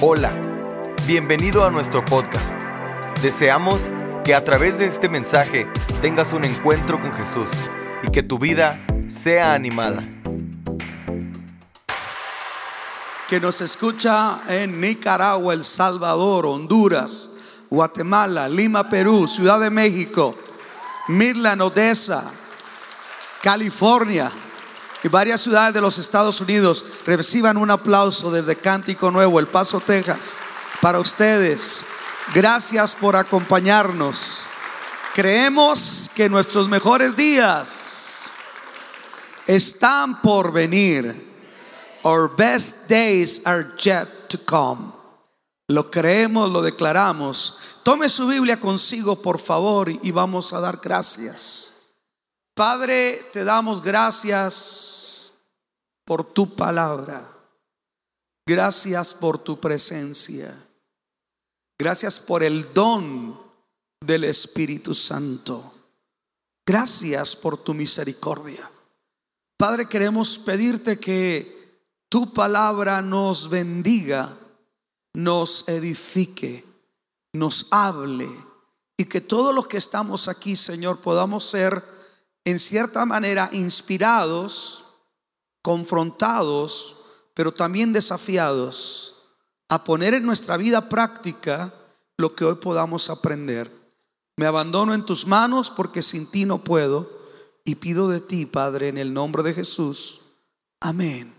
[0.00, 0.32] Hola,
[1.08, 2.52] bienvenido a nuestro podcast.
[3.20, 3.90] Deseamos
[4.24, 5.66] que a través de este mensaje
[6.00, 7.50] tengas un encuentro con Jesús
[8.04, 10.08] y que tu vida sea animada.
[13.28, 20.34] que nos escucha en Nicaragua, El Salvador, Honduras, Guatemala, Lima, Perú, Ciudad de México,
[21.08, 22.32] Midland, Odessa,
[23.42, 24.30] California
[25.02, 26.84] y varias ciudades de los Estados Unidos.
[27.06, 30.38] Reciban un aplauso desde Cántico Nuevo, El Paso, Texas,
[30.80, 31.84] para ustedes.
[32.34, 34.46] Gracias por acompañarnos.
[35.14, 38.08] Creemos que nuestros mejores días
[39.46, 41.26] están por venir.
[42.04, 44.92] Our best days are yet to come.
[45.68, 47.58] Lo creemos, lo declaramos.
[47.82, 51.67] Tome su Biblia consigo, por favor, y vamos a dar gracias.
[52.58, 55.30] Padre, te damos gracias
[56.04, 57.24] por tu palabra.
[58.44, 60.52] Gracias por tu presencia.
[61.78, 63.40] Gracias por el don
[64.04, 65.72] del Espíritu Santo.
[66.66, 68.68] Gracias por tu misericordia.
[69.56, 74.36] Padre, queremos pedirte que tu palabra nos bendiga,
[75.14, 76.64] nos edifique,
[77.34, 78.28] nos hable
[78.96, 81.97] y que todos los que estamos aquí, Señor, podamos ser
[82.50, 84.84] en cierta manera inspirados,
[85.60, 86.96] confrontados,
[87.34, 89.26] pero también desafiados
[89.68, 91.74] a poner en nuestra vida práctica
[92.16, 93.70] lo que hoy podamos aprender.
[94.38, 97.10] Me abandono en tus manos porque sin ti no puedo
[97.66, 100.22] y pido de ti, Padre, en el nombre de Jesús.
[100.80, 101.30] Amén.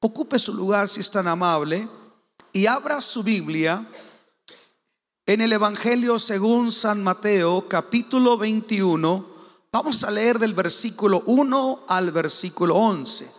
[0.00, 1.88] Ocupe su lugar si es tan amable
[2.52, 3.82] y abra su Biblia
[5.24, 9.29] en el Evangelio según San Mateo capítulo 21.
[9.72, 13.30] Vamos a leer del versículo 1 al versículo 11.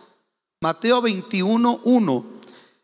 [0.62, 2.24] Mateo 21, 1.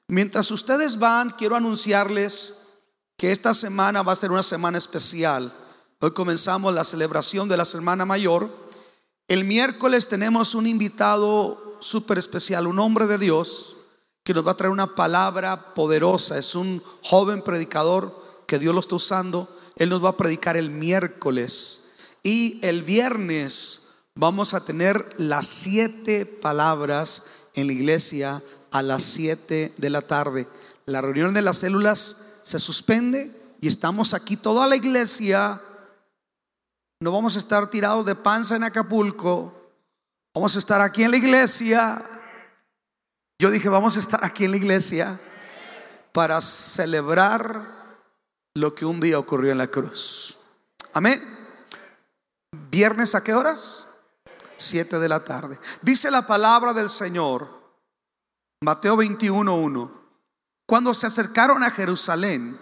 [0.08, 2.74] Mientras ustedes van, quiero anunciarles
[3.16, 5.50] que esta semana va a ser una semana especial.
[6.00, 8.50] Hoy comenzamos la celebración de la Semana Mayor.
[9.28, 13.76] El miércoles tenemos un invitado súper especial, un hombre de Dios
[14.24, 16.36] que nos va a traer una palabra poderosa.
[16.36, 18.14] Es un joven predicador
[18.46, 19.48] que Dios lo está usando.
[19.76, 21.77] Él nos va a predicar el miércoles.
[22.30, 29.72] Y el viernes vamos a tener las siete palabras en la iglesia a las siete
[29.78, 30.46] de la tarde.
[30.84, 35.62] La reunión de las células se suspende y estamos aquí toda la iglesia.
[37.00, 39.72] No vamos a estar tirados de panza en Acapulco.
[40.34, 42.04] Vamos a estar aquí en la iglesia.
[43.38, 45.18] Yo dije, vamos a estar aquí en la iglesia
[46.12, 48.02] para celebrar
[48.52, 50.40] lo que un día ocurrió en la cruz.
[50.92, 51.37] Amén.
[52.52, 53.86] Viernes a qué horas?
[54.56, 55.58] Siete de la tarde.
[55.82, 57.48] Dice la palabra del Señor,
[58.60, 59.90] Mateo 21:1.
[60.66, 62.58] Cuando se acercaron a Jerusalén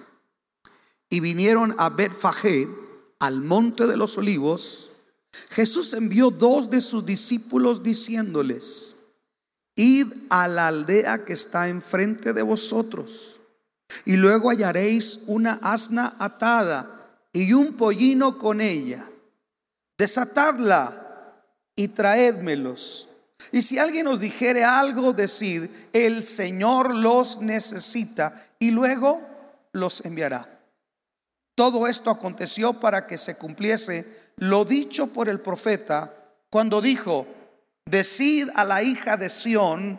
[1.08, 2.68] y vinieron a Betfagé,
[3.18, 4.90] al monte de los olivos,
[5.50, 8.96] Jesús envió dos de sus discípulos diciéndoles,
[9.74, 13.40] id a la aldea que está enfrente de vosotros,
[14.04, 19.08] y luego hallaréis una asna atada y un pollino con ella.
[19.98, 20.92] Desatadla
[21.74, 23.08] y traédmelos.
[23.52, 29.20] Y si alguien os dijere algo, decid, el Señor los necesita y luego
[29.72, 30.48] los enviará.
[31.54, 34.06] Todo esto aconteció para que se cumpliese
[34.36, 36.12] lo dicho por el profeta
[36.50, 37.26] cuando dijo,
[37.86, 39.98] decid a la hija de Sión,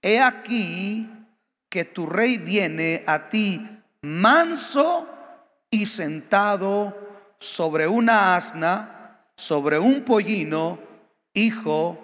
[0.00, 1.08] he aquí
[1.68, 3.66] que tu rey viene a ti
[4.02, 5.08] manso
[5.70, 6.96] y sentado
[7.38, 8.91] sobre una asna,
[9.42, 10.78] sobre un pollino,
[11.34, 11.98] hijo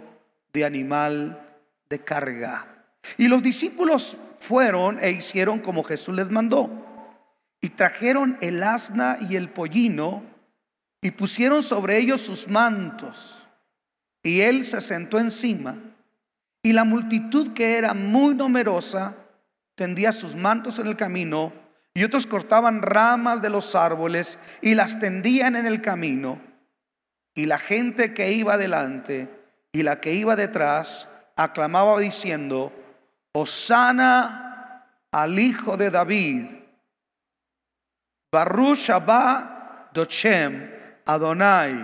[0.52, 1.40] de animal
[1.88, 2.66] de carga.
[3.16, 6.68] Y los discípulos fueron e hicieron como Jesús les mandó.
[7.60, 10.24] Y trajeron el asna y el pollino
[11.00, 13.46] y pusieron sobre ellos sus mantos.
[14.24, 15.78] Y él se sentó encima.
[16.60, 19.14] Y la multitud que era muy numerosa
[19.76, 21.52] tendía sus mantos en el camino
[21.94, 26.47] y otros cortaban ramas de los árboles y las tendían en el camino.
[27.38, 29.28] Y la gente que iba delante
[29.70, 32.72] y la que iba detrás aclamaba diciendo,
[33.30, 36.46] Osana al hijo de David.
[38.32, 40.68] Baruch Abba Dochem
[41.06, 41.78] Adonai.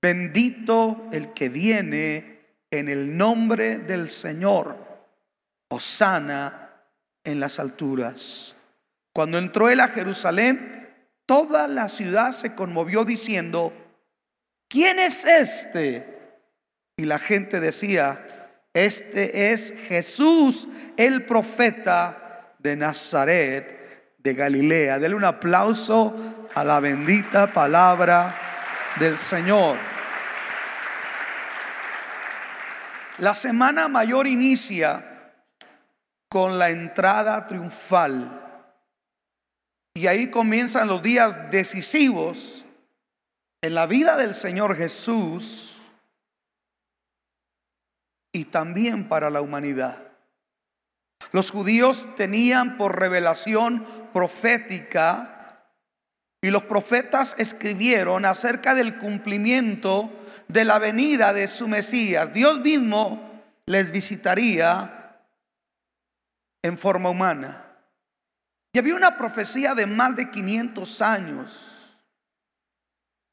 [0.00, 2.40] Bendito el que viene
[2.70, 4.78] en el nombre del Señor.
[5.68, 6.70] Osana
[7.22, 8.54] en las alturas.
[9.12, 10.88] Cuando entró él a Jerusalén,
[11.26, 13.83] toda la ciudad se conmovió diciendo,
[14.74, 16.04] ¿quién es este?
[16.96, 20.66] Y la gente decía, este es Jesús,
[20.96, 24.98] el profeta de Nazaret de Galilea.
[24.98, 28.34] Dele un aplauso a la bendita palabra
[28.98, 29.78] del Señor.
[33.18, 35.32] La semana mayor inicia
[36.28, 38.40] con la entrada triunfal.
[39.94, 42.63] Y ahí comienzan los días decisivos
[43.64, 45.94] en la vida del Señor Jesús
[48.30, 49.96] y también para la humanidad.
[51.32, 53.82] Los judíos tenían por revelación
[54.12, 55.64] profética
[56.42, 60.12] y los profetas escribieron acerca del cumplimiento
[60.46, 62.34] de la venida de su Mesías.
[62.34, 65.22] Dios mismo les visitaría
[66.62, 67.64] en forma humana.
[68.74, 71.73] Y había una profecía de más de 500 años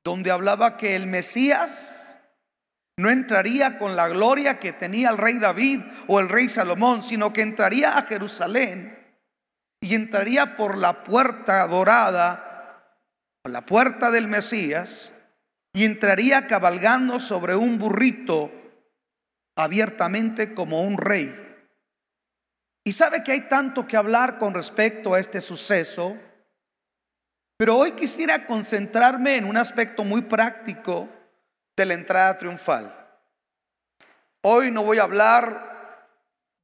[0.03, 2.19] donde hablaba que el Mesías
[2.97, 7.33] no entraría con la gloria que tenía el rey David o el rey Salomón, sino
[7.33, 8.97] que entraría a Jerusalén
[9.81, 12.85] y entraría por la puerta dorada,
[13.41, 15.11] por la puerta del Mesías,
[15.73, 18.51] y entraría cabalgando sobre un burrito
[19.55, 21.35] abiertamente como un rey.
[22.83, 26.17] Y sabe que hay tanto que hablar con respecto a este suceso,
[27.61, 31.07] pero hoy quisiera concentrarme en un aspecto muy práctico
[31.77, 32.91] de la entrada triunfal.
[34.43, 36.09] Hoy no voy a hablar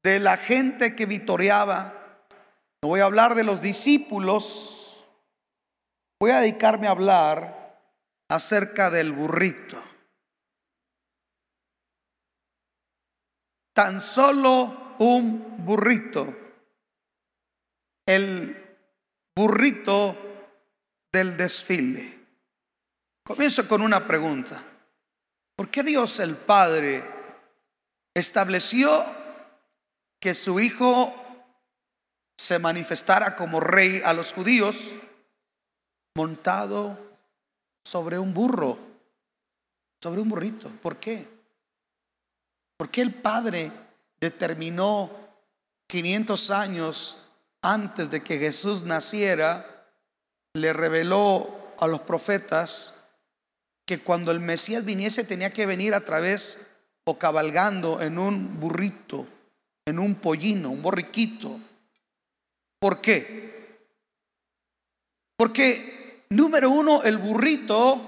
[0.04, 1.94] de la gente que vitoreaba,
[2.82, 5.08] no voy a hablar de los discípulos,
[6.20, 7.80] voy a dedicarme a hablar
[8.28, 9.80] acerca del burrito.
[13.76, 16.36] Tan solo un burrito,
[18.08, 18.80] el
[19.36, 20.24] burrito
[21.12, 22.18] del desfile.
[23.24, 24.64] Comienzo con una pregunta.
[25.56, 27.04] ¿Por qué Dios el Padre
[28.14, 29.04] estableció
[30.20, 31.14] que su Hijo
[32.38, 34.92] se manifestara como rey a los judíos
[36.16, 36.98] montado
[37.84, 38.78] sobre un burro,
[40.02, 40.70] sobre un burrito?
[40.82, 41.28] ¿Por qué?
[42.78, 43.72] ¿Por qué el Padre
[44.20, 45.10] determinó
[45.88, 47.30] 500 años
[47.62, 49.77] antes de que Jesús naciera,
[50.54, 53.12] le reveló a los profetas
[53.86, 56.72] que cuando el Mesías viniese tenía que venir a través
[57.06, 59.26] o cabalgando en un burrito,
[59.86, 61.60] en un pollino, un borriquito.
[62.80, 63.48] ¿Por qué?
[65.38, 68.02] Porque, número uno, el burrito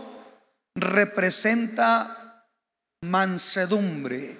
[0.75, 2.45] representa
[3.01, 4.37] mansedumbre.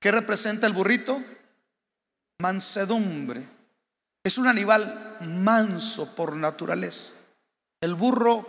[0.00, 1.22] ¿Qué representa el burrito?
[2.40, 3.53] Mansedumbre.
[4.24, 7.12] Es un animal manso por naturaleza.
[7.82, 8.48] El burro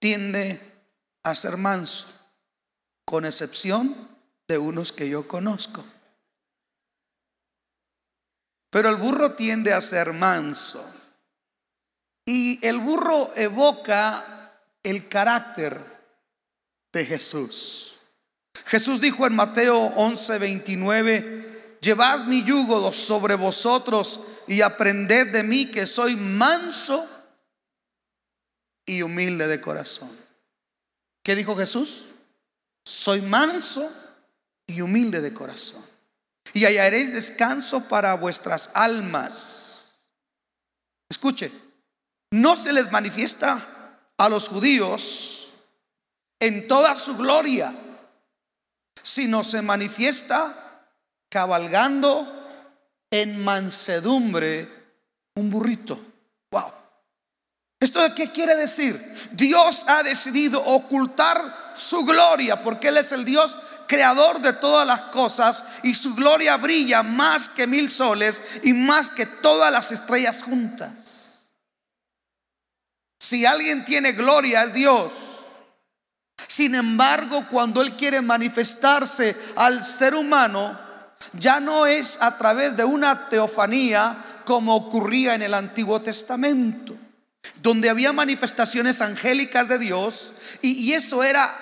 [0.00, 0.58] tiende
[1.22, 2.06] a ser manso,
[3.04, 3.94] con excepción
[4.48, 5.84] de unos que yo conozco.
[8.70, 10.82] Pero el burro tiende a ser manso.
[12.24, 14.52] Y el burro evoca
[14.82, 15.78] el carácter
[16.92, 17.98] de Jesús.
[18.64, 21.45] Jesús dijo en Mateo 11, 29,
[21.86, 27.08] llevad mi yugo sobre vosotros y aprended de mí que soy manso
[28.84, 30.10] y humilde de corazón.
[31.22, 32.06] ¿Qué dijo Jesús?
[32.84, 33.88] Soy manso
[34.66, 35.84] y humilde de corazón.
[36.52, 39.94] Y hallaréis descanso para vuestras almas.
[41.08, 41.50] Escuche,
[42.32, 43.64] no se les manifiesta
[44.18, 45.54] a los judíos
[46.40, 47.74] en toda su gloria,
[49.02, 50.65] sino se manifiesta
[51.36, 52.26] cabalgando
[53.10, 54.66] en mansedumbre
[55.34, 56.00] un burrito.
[56.50, 56.72] Wow.
[57.78, 58.98] ¿Esto de qué quiere decir?
[59.32, 61.38] Dios ha decidido ocultar
[61.76, 63.54] su gloria porque Él es el Dios
[63.86, 69.10] creador de todas las cosas y su gloria brilla más que mil soles y más
[69.10, 71.52] que todas las estrellas juntas.
[73.20, 75.12] Si alguien tiene gloria es Dios.
[76.48, 80.85] Sin embargo, cuando Él quiere manifestarse al ser humano,
[81.32, 86.96] ya no es a través de una teofanía como ocurría en el Antiguo Testamento
[87.62, 91.52] donde había manifestaciones angélicas de Dios y, eso era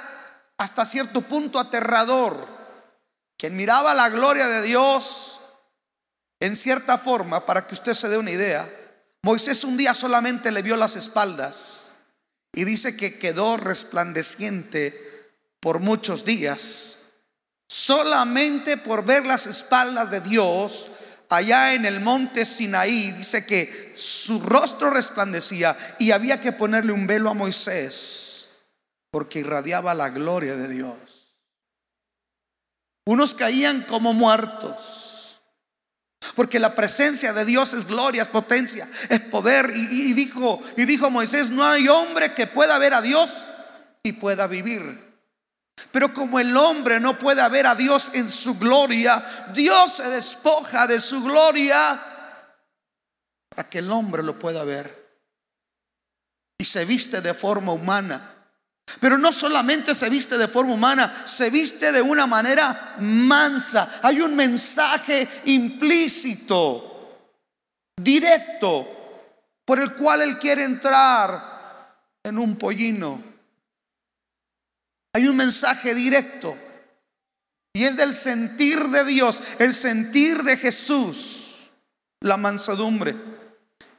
[0.57, 2.47] hasta cierto punto aterrador.
[3.37, 5.41] Quien miraba la gloria de Dios
[6.41, 8.69] en cierta forma, para que usted se dé una idea,
[9.23, 11.97] Moisés un día solamente le vio las espaldas
[12.53, 15.01] y dice que quedó resplandeciente
[15.61, 17.04] por muchos días.
[17.77, 20.87] Solamente por ver las espaldas de Dios,
[21.29, 27.09] allá en el monte Sinaí, dice que su rostro resplandecía y había que ponerle un
[27.09, 28.69] velo a Moisés
[29.11, 30.95] porque irradiaba la gloria de Dios.
[33.07, 35.41] Unos caían como muertos,
[36.37, 39.73] Porque la presencia de Dios es gloria, es potencia, es poder.
[39.75, 43.49] Y, dijo, y dijo Moisés, no hay hombre que pueda ver a Dios
[44.05, 45.14] y pueda vivir.
[45.91, 50.87] Pero como el hombre no puede ver a Dios en su gloria, Dios se despoja
[50.87, 52.01] de su gloria
[53.49, 55.05] para que el hombre lo pueda ver.
[56.59, 58.31] Y se viste de forma humana.
[59.01, 64.01] Pero no solamente se viste de forma humana, se viste de una manera mansa.
[64.03, 67.31] Hay un mensaje implícito,
[67.97, 68.87] directo,
[69.65, 73.34] por el cual Él quiere entrar en un pollino.
[75.15, 76.57] Hay un mensaje directo.
[77.73, 81.71] Y es del sentir de Dios, el sentir de Jesús,
[82.21, 83.17] la mansedumbre.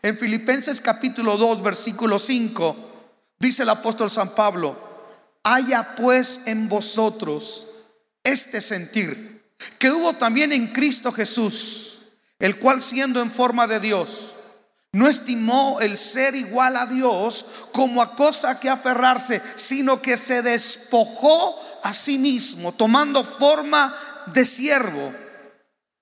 [0.02, 2.92] En Filipenses capítulo 2, versículo 5
[3.40, 4.78] Dice el apóstol San Pablo,
[5.44, 7.86] haya pues en vosotros
[8.24, 9.44] este sentir
[9.78, 12.08] que hubo también en Cristo Jesús,
[12.40, 14.35] el cual siendo en forma de Dios,
[14.96, 20.42] no estimó el ser igual a Dios como a cosa que aferrarse, sino que se
[20.42, 23.94] despojó a sí mismo, tomando forma
[24.28, 25.14] de siervo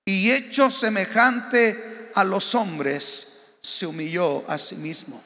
[0.04, 5.20] y hecho semejante a los hombres, se humilló a sí mismo.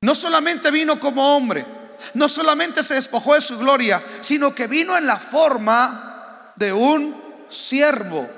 [0.00, 1.66] No solamente vino como hombre,
[2.14, 7.12] no solamente se despojó de su gloria, sino que vino en la forma de un
[7.48, 8.30] siervo.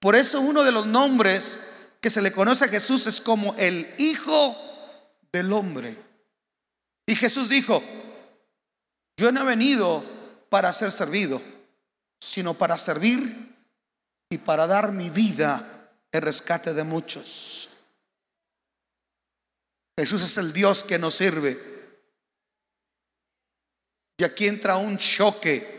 [0.00, 1.67] Por eso uno de los nombres
[2.00, 4.56] que se le conoce a Jesús es como el Hijo
[5.32, 5.96] del Hombre.
[7.06, 7.82] Y Jesús dijo,
[9.16, 10.04] yo no he venido
[10.48, 11.42] para ser servido,
[12.20, 13.56] sino para servir
[14.30, 17.80] y para dar mi vida en rescate de muchos.
[19.98, 21.58] Jesús es el Dios que nos sirve.
[24.18, 25.76] Y aquí entra un choque.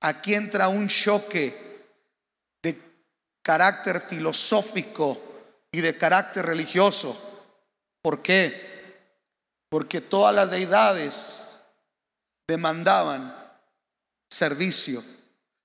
[0.00, 1.61] Aquí entra un choque
[3.42, 5.20] carácter filosófico
[5.72, 7.16] y de carácter religioso.
[8.02, 8.70] ¿Por qué?
[9.68, 11.62] Porque todas las deidades
[12.48, 13.34] demandaban
[14.30, 15.02] servicio.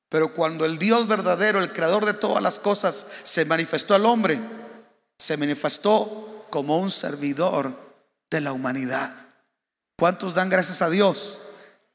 [0.10, 4.40] Pero cuando el Dios verdadero, el creador de todas las cosas, se manifestó al hombre,
[5.20, 7.74] se manifestó como un servidor
[8.32, 9.12] de la humanidad.
[10.00, 11.42] ¿Cuántos dan gracias a Dios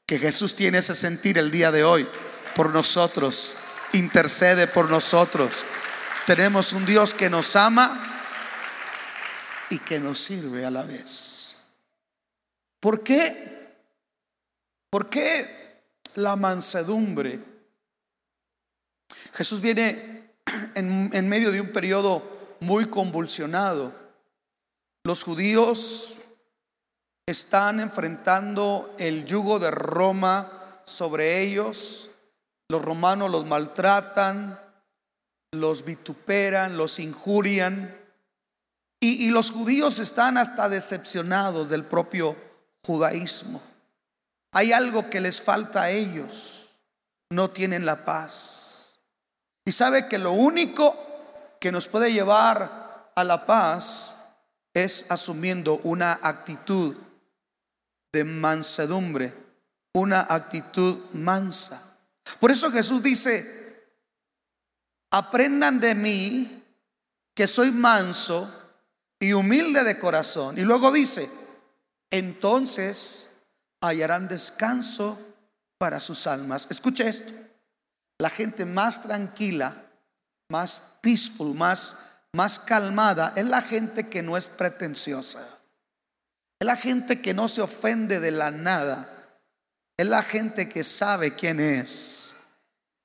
[0.05, 2.07] que Jesús tiene ese sentir el día de hoy
[2.55, 3.57] por nosotros?
[3.93, 5.65] Intercede por nosotros.
[6.25, 7.91] Tenemos un Dios que nos ama
[9.69, 11.55] y que nos sirve a la vez.
[12.79, 13.75] ¿Por qué?
[14.89, 15.83] ¿Por qué
[16.15, 17.39] la mansedumbre?
[19.33, 20.33] Jesús viene
[20.75, 24.03] en, medio de un periodo muy convulsionado
[25.05, 26.19] los judíos
[27.25, 32.11] están enfrentando el yugo de Roma sobre ellos.
[32.73, 34.59] Los romanos los maltratan,
[35.51, 37.95] los vituperan, los injurian.
[38.99, 42.35] Y, los judíos están hasta decepcionados del propio
[42.83, 43.61] judaísmo.
[44.53, 46.81] Hay algo que les falta a ellos.
[47.29, 48.97] No tienen la paz.
[49.65, 50.97] Y sabe que lo único
[51.59, 54.29] que nos puede llevar a la paz
[54.73, 56.95] es asumiendo una actitud
[58.11, 59.31] de mansedumbre,
[59.93, 61.92] una actitud mansa.
[62.39, 63.85] Por eso Jesús dice,
[65.11, 66.63] aprendan de mí
[67.33, 68.49] que soy manso
[69.19, 70.57] y humilde de corazón.
[70.57, 71.29] Y luego dice,
[72.09, 73.37] entonces
[73.81, 75.17] hallarán descanso
[75.77, 76.67] para sus almas.
[76.69, 77.31] Escuche esto,
[78.19, 79.75] la gente más tranquila,
[80.49, 85.39] más peaceful, más más calmada es la gente que no es pretenciosa.
[86.59, 89.07] Es la gente que no se ofende de la nada.
[89.97, 92.35] Es la gente que sabe quién es.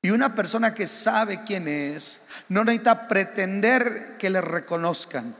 [0.00, 5.34] Y una persona que sabe quién es no necesita pretender que le reconozcan.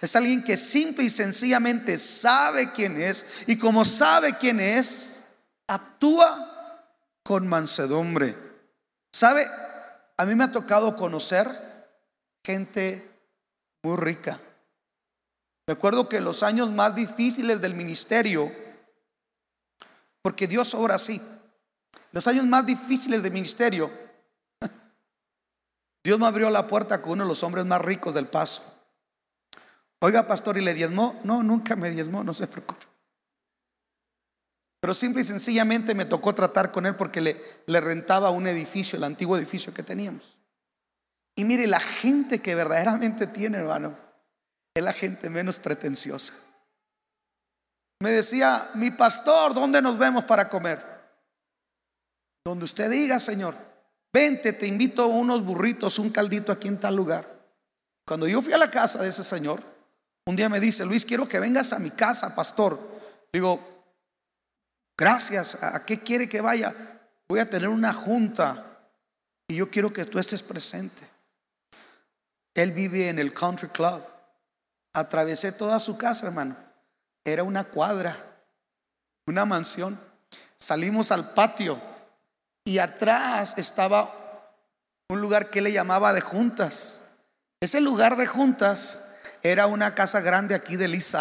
[0.00, 5.34] Es alguien que simple y sencillamente sabe quién es y como sabe quién es,
[5.68, 6.44] actúa
[7.22, 8.36] con mansedumbre.
[9.12, 9.46] ¿Sabe?
[10.16, 11.48] A mí me ha tocado conocer
[12.44, 13.08] gente
[13.82, 14.38] muy rica.
[15.66, 18.52] Recuerdo que los años más difíciles del ministerio,
[20.26, 21.22] porque Dios obra así,
[22.10, 23.88] los años más difíciles del ministerio,
[26.02, 28.76] Dios me abrió la puerta con uno de los hombres más ricos del paso.
[30.00, 31.20] Oiga, pastor, ¿y le diezmó?
[31.22, 32.86] No, nunca me diezmó, no se preocupe.
[34.80, 38.96] Pero simple y sencillamente me tocó tratar con él porque le, le rentaba un edificio,
[38.96, 40.40] el antiguo edificio que teníamos.
[41.36, 43.96] Y mire, la gente que verdaderamente tiene, hermano,
[44.74, 46.55] es la gente menos pretenciosa.
[48.00, 50.82] Me decía, mi pastor, ¿dónde nos vemos para comer?
[52.44, 53.54] Donde usted diga, Señor.
[54.12, 57.26] vente, te invito a unos burritos, un caldito aquí en tal lugar.
[58.06, 59.62] Cuando yo fui a la casa de ese señor,
[60.26, 62.78] un día me dice, Luis, quiero que vengas a mi casa, pastor.
[63.32, 63.60] Digo,
[64.96, 66.74] gracias, ¿a qué quiere que vaya?
[67.28, 68.88] Voy a tener una junta
[69.48, 71.06] y yo quiero que tú estés presente.
[72.54, 74.02] Él vive en el country club.
[74.94, 76.65] Atravesé toda su casa, hermano.
[77.26, 78.16] Era una cuadra,
[79.26, 79.98] una mansión.
[80.56, 81.78] Salimos al patio
[82.64, 84.54] y atrás estaba
[85.08, 87.16] un lugar que le llamaba de juntas.
[87.60, 91.16] Ese lugar de juntas era una casa grande aquí de East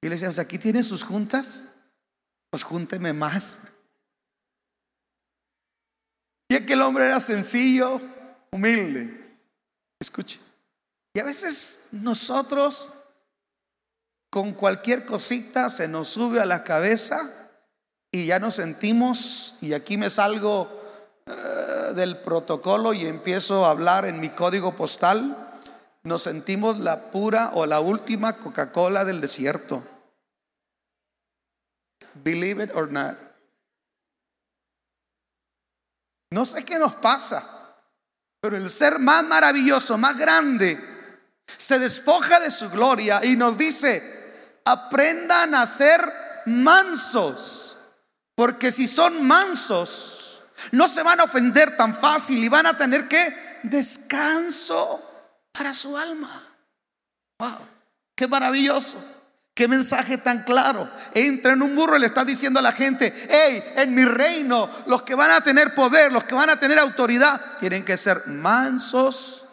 [0.00, 1.74] Y le decíamos, ¿aquí tiene sus juntas?
[2.50, 3.58] Pues júnteme más.
[6.48, 8.00] Y aquel hombre era sencillo,
[8.50, 9.38] humilde.
[10.00, 10.40] Escuche.
[11.12, 13.01] Y a veces nosotros
[14.32, 17.20] con cualquier cosita se nos sube a la cabeza
[18.10, 20.70] y ya nos sentimos, y aquí me salgo
[21.26, 25.36] eh, del protocolo y empiezo a hablar en mi código postal,
[26.02, 29.84] nos sentimos la pura o la última Coca-Cola del desierto.
[32.14, 33.18] Believe it or not.
[36.30, 37.46] No sé qué nos pasa.
[38.40, 40.78] Pero el ser más maravilloso, más grande,
[41.46, 44.11] se despoja de su gloria y nos dice,
[44.64, 46.00] aprendan a ser
[46.46, 47.76] mansos,
[48.34, 53.08] porque si son mansos, no se van a ofender tan fácil y van a tener
[53.08, 55.02] que descanso
[55.52, 56.48] para su alma.
[57.38, 57.58] Wow,
[58.14, 59.12] qué maravilloso.
[59.54, 60.88] Qué mensaje tan claro.
[61.12, 64.68] Entra en un burro y le está diciendo a la gente, hey, en mi reino,
[64.86, 68.26] los que van a tener poder, los que van a tener autoridad, tienen que ser
[68.28, 69.44] mansos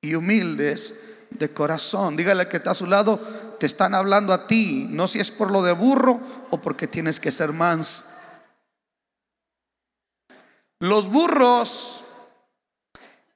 [0.00, 2.16] y humildes de corazón.
[2.16, 3.20] Dígale que está a su lado,
[3.58, 7.20] te están hablando a ti, no si es por lo de burro o porque tienes
[7.20, 8.04] que ser manso.
[10.80, 12.04] Los burros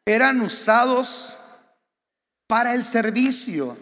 [0.06, 1.38] eran usados
[2.46, 3.76] para el servicio.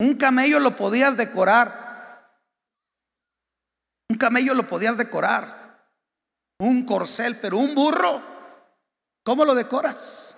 [0.00, 1.84] Un camello lo podías decorar.
[4.08, 5.64] Un camello lo podías decorar.
[6.58, 8.20] Un corcel, pero un burro,
[9.24, 10.36] ¿cómo lo decoras?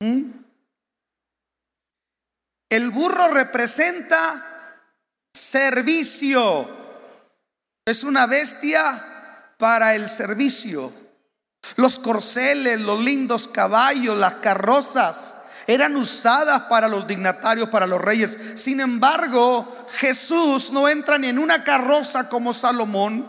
[0.00, 0.41] ¿Mm?
[2.72, 4.80] El burro representa
[5.34, 6.66] servicio.
[7.84, 10.90] Es una bestia para el servicio.
[11.76, 18.54] Los corceles, los lindos caballos, las carrozas eran usadas para los dignatarios, para los reyes.
[18.56, 23.26] Sin embargo, Jesús no entra ni en una carroza como Salomón,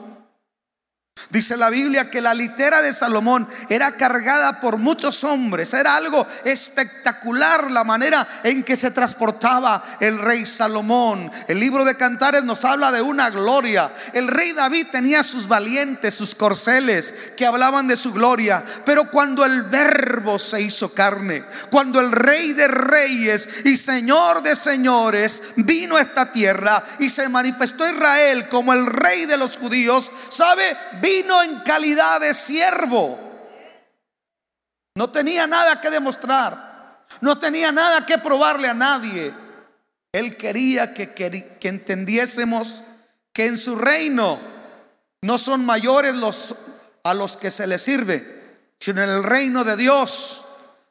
[1.30, 5.74] Dice la Biblia que la litera de Salomón era cargada por muchos hombres.
[5.74, 11.32] Era algo espectacular la manera en que se transportaba el rey Salomón.
[11.48, 13.92] El libro de Cantares nos habla de una gloria.
[14.14, 18.64] El rey David tenía sus valientes, sus corceles que hablaban de su gloria.
[18.84, 24.56] Pero cuando el verbo se hizo carne, cuando el rey de reyes y señor de
[24.56, 30.12] señores vino a esta tierra y se manifestó Israel como el rey de los judíos,
[30.30, 30.76] ¿sabe?
[31.04, 33.20] Vino en calidad de siervo.
[34.96, 37.04] No tenía nada que demostrar.
[37.20, 39.34] No tenía nada que probarle a nadie.
[40.14, 42.84] Él quería que, que, entendiésemos
[43.34, 44.40] que en su reino
[45.22, 46.56] no son mayores los
[47.04, 48.24] a los que se les sirve,
[48.80, 50.46] sino en el reino de Dios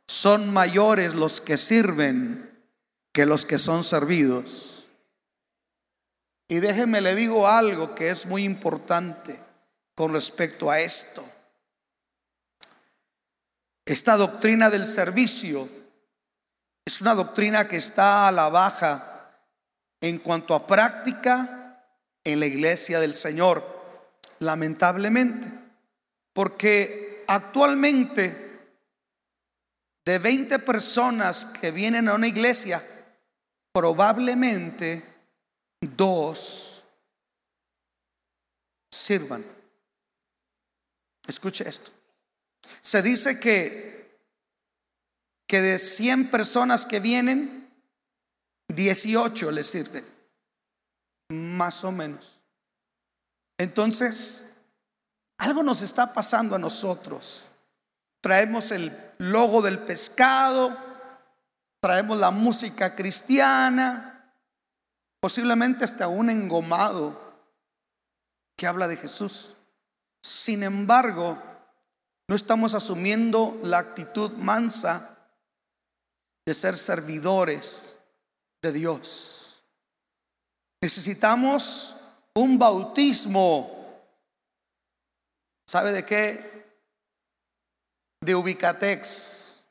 [0.07, 2.51] son mayores los que sirven
[3.13, 4.89] que los que son servidos.
[6.49, 9.41] Y déjeme le digo algo que es muy importante
[9.95, 11.25] con respecto a esto.
[13.85, 15.69] Esta doctrina del servicio
[16.85, 19.31] es una doctrina que está a la baja
[20.01, 21.85] en cuanto a práctica
[22.25, 23.65] en la iglesia del Señor,
[24.39, 25.53] lamentablemente,
[26.33, 28.43] porque actualmente
[30.05, 32.83] de 20 personas que vienen a una iglesia,
[33.73, 35.05] probablemente
[35.81, 36.85] dos
[38.91, 39.62] sirvan.
[41.27, 41.91] Escuche esto.
[42.81, 44.19] Se dice que,
[45.47, 47.71] que de 100 personas que vienen,
[48.69, 50.05] 18 le sirven.
[51.31, 52.41] Más o menos.
[53.59, 54.57] Entonces,
[55.39, 57.47] algo nos está pasando a nosotros.
[58.21, 60.77] Traemos el logo del pescado,
[61.81, 64.37] traemos la música cristiana,
[65.21, 67.21] posiblemente hasta un engomado
[68.57, 69.57] que habla de Jesús.
[70.23, 71.37] Sin embargo,
[72.29, 75.19] no estamos asumiendo la actitud mansa
[76.47, 77.99] de ser servidores
[78.63, 79.65] de Dios.
[80.81, 83.83] Necesitamos un bautismo
[85.73, 86.83] ¿Sabe de qué?
[88.21, 89.65] De Ubicatex.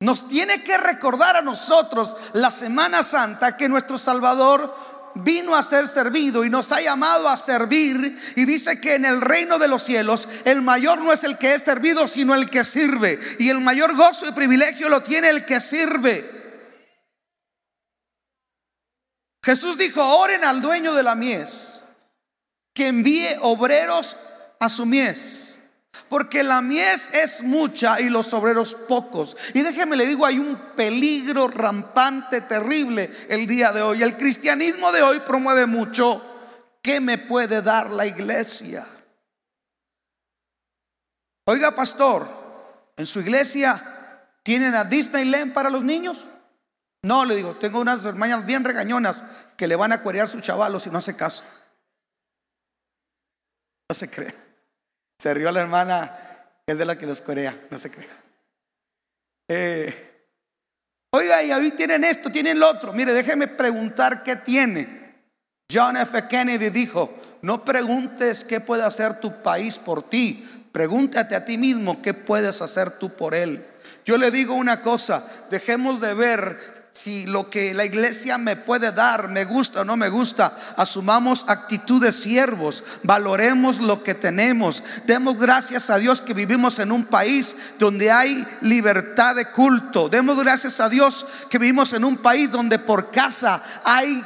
[0.00, 4.74] Nos tiene que recordar a nosotros la Semana Santa que nuestro Salvador
[5.14, 9.20] vino a ser servido y nos ha llamado a servir y dice que en el
[9.20, 12.64] reino de los cielos el mayor no es el que es servido sino el que
[12.64, 16.38] sirve y el mayor gozo y privilegio lo tiene el que sirve.
[19.42, 21.80] Jesús dijo, oren al dueño de la mies
[22.74, 24.16] que envíe obreros
[24.58, 25.49] a su mies.
[26.08, 29.36] Porque la mies es mucha y los obreros pocos.
[29.54, 34.02] Y déjeme le digo, hay un peligro rampante, terrible el día de hoy.
[34.02, 36.26] El cristianismo de hoy promueve mucho.
[36.82, 38.86] ¿Qué me puede dar la iglesia?
[41.46, 42.26] Oiga, pastor,
[42.96, 46.28] ¿en su iglesia tienen a Disneyland para los niños?
[47.02, 49.24] No, le digo, tengo unas hermanas bien regañonas
[49.56, 51.44] que le van a cuerear su chavalo si no hace caso.
[53.88, 54.49] No se cree.
[55.20, 56.10] Se rió la hermana,
[56.66, 58.08] es de la que los corea, no se cree.
[59.48, 60.24] Eh,
[61.12, 62.94] oiga, y ahí tienen esto, tienen lo otro.
[62.94, 64.88] Mire, déjeme preguntar qué tiene.
[65.70, 66.26] John F.
[66.26, 72.00] Kennedy dijo, no preguntes qué puede hacer tu país por ti, pregúntate a ti mismo
[72.00, 73.62] qué puedes hacer tú por él.
[74.06, 78.92] Yo le digo una cosa, dejemos de ver si lo que la iglesia me puede
[78.92, 84.82] dar me gusta o no me gusta, asumamos actitud de siervos, valoremos lo que tenemos,
[85.06, 90.40] demos gracias a Dios que vivimos en un país donde hay libertad de culto, demos
[90.40, 94.24] gracias a Dios que vivimos en un país donde por casa hay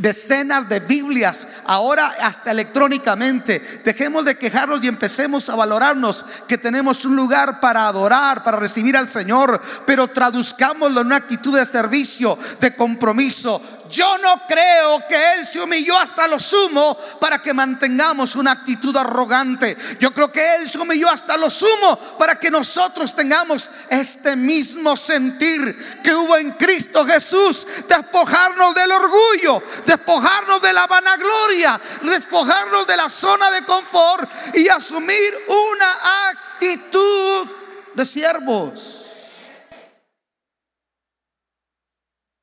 [0.00, 3.60] decenas de Biblias, ahora hasta electrónicamente.
[3.84, 8.96] Dejemos de quejarnos y empecemos a valorarnos que tenemos un lugar para adorar, para recibir
[8.96, 15.32] al Señor, pero traduzcámoslo en una actitud de servicio, de compromiso, yo no creo que
[15.34, 19.76] Él se humilló hasta lo sumo para que mantengamos una actitud arrogante.
[20.00, 24.96] Yo creo que Él se humilló hasta lo sumo para que nosotros tengamos este mismo
[24.96, 27.66] sentir que hubo en Cristo Jesús.
[27.88, 35.34] Despojarnos del orgullo, despojarnos de la vanagloria, despojarnos de la zona de confort y asumir
[35.48, 37.48] una actitud
[37.94, 39.07] de siervos.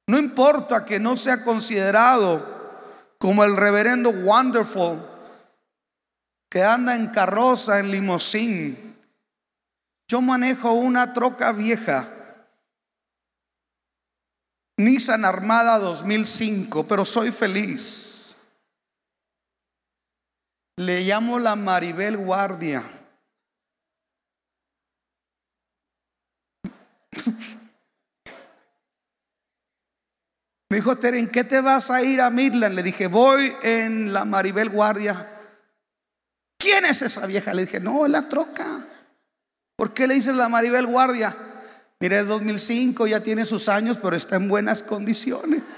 [0.08, 2.54] No importa que no sea considerado
[3.18, 5.00] como el reverendo Wonderful
[6.50, 8.98] que anda en carroza, en limosín.
[10.08, 12.08] Yo manejo una troca vieja,
[14.78, 18.36] Nissan Armada 2005, pero soy feliz.
[20.78, 22.84] Le llamo la Maribel Guardia.
[30.69, 32.75] Me dijo, Tere, ¿en qué te vas a ir a Midland?
[32.75, 35.30] Le dije, voy en la Maribel Guardia.
[36.58, 37.54] ¿Quién es esa vieja?
[37.54, 38.65] Le dije, no, la troca.
[39.75, 41.36] ¿Por qué le dices la Maribel Guardia?
[41.99, 45.62] Mire, es 2005, ya tiene sus años, pero está en buenas condiciones.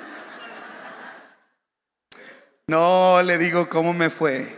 [2.70, 4.57] No, le digo, ¿cómo me fue?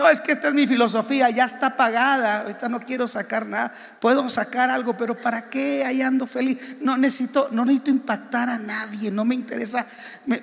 [0.00, 3.70] No, es que esta es mi filosofía, ya está pagada, ahorita no quiero sacar nada,
[4.00, 5.84] puedo sacar algo, pero ¿para qué?
[5.84, 6.76] Ahí ando feliz.
[6.80, 9.84] No necesito, no necesito impactar a nadie, no me interesa,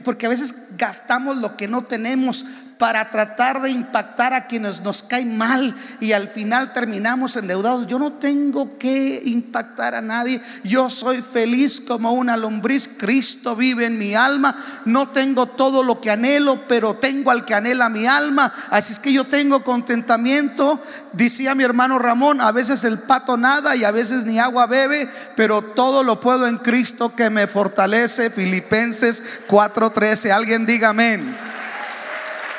[0.03, 2.45] porque a veces gastamos lo que no tenemos
[2.77, 7.87] para tratar de impactar a quienes nos caen mal y al final terminamos endeudados.
[7.87, 10.41] Yo no tengo que impactar a nadie.
[10.63, 12.87] Yo soy feliz como una lombriz.
[12.97, 14.55] Cristo vive en mi alma.
[14.85, 18.53] No tengo todo lo que anhelo, pero tengo al que anhela mi alma.
[18.69, 20.81] Así es que yo tengo contentamiento.
[21.13, 25.09] Decía mi hermano Ramón, a veces el pato nada y a veces ni agua bebe,
[25.35, 28.29] pero todo lo puedo en Cristo que me fortalece.
[28.29, 30.31] Filipenses 4:13.
[30.31, 31.46] Alguien diga amén.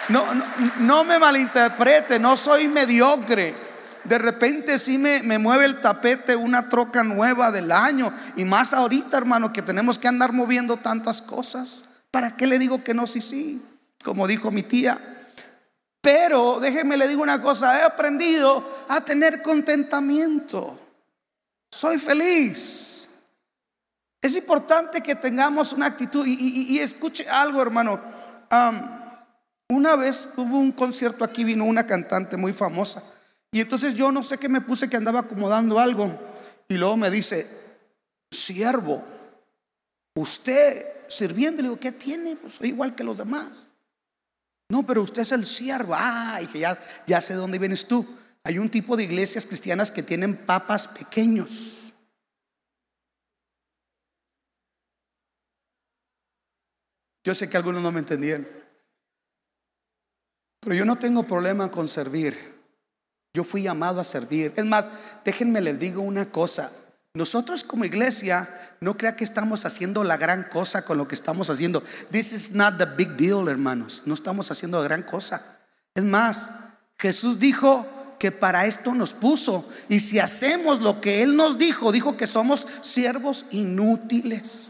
[0.09, 0.25] No,
[0.79, 3.55] no, me malinterprete, no soy mediocre.
[4.05, 8.13] De repente sí me, me, mueve el tapete una troca nueva del año.
[8.37, 11.85] Y más ahorita, hermano, que tenemos que andar moviendo tantas cosas.
[12.11, 13.07] ¿Para qué le digo que no?
[13.07, 13.63] Sí, sí.
[14.03, 14.99] Como dijo mi tía.
[16.01, 17.79] Pero déjeme le digo una cosa.
[17.79, 20.79] He aprendido a tener contentamiento.
[21.71, 23.25] Soy feliz.
[24.21, 26.25] Es importante que tengamos una actitud.
[26.27, 28.01] Y, escuche algo, hermano.
[29.71, 33.03] Una vez hubo un concierto aquí, vino una cantante muy famosa.
[33.53, 36.11] Y entonces yo no sé qué me puse que andaba acomodando algo.
[36.69, 37.47] Y luego me dice,
[38.31, 39.03] siervo,
[40.15, 41.63] usted sirviendo.
[41.63, 42.37] Le digo, ¿qué tiene?
[42.37, 43.73] Pues soy igual que los demás.
[44.71, 45.95] No, pero usted es el siervo.
[45.97, 48.07] Ah, y que ya, ya sé dónde vienes tú.
[48.45, 51.95] Hay un tipo de iglesias cristianas que tienen papas pequeños.
[57.25, 58.58] Yo sé que algunos no me entendían.
[60.61, 62.59] Pero yo no tengo problema con servir.
[63.35, 64.53] Yo fui llamado a servir.
[64.57, 64.91] Es más,
[65.25, 66.71] déjenme les digo una cosa.
[67.15, 68.49] Nosotros como iglesia
[68.81, 71.83] no crea que estamos haciendo la gran cosa con lo que estamos haciendo.
[72.11, 74.03] This is not the big deal, hermanos.
[74.07, 75.59] No estamos haciendo la gran cosa.
[75.95, 76.51] Es más,
[76.99, 77.87] Jesús dijo
[78.19, 79.69] que para esto nos puso.
[79.89, 84.69] Y si hacemos lo que Él nos dijo, dijo que somos siervos inútiles.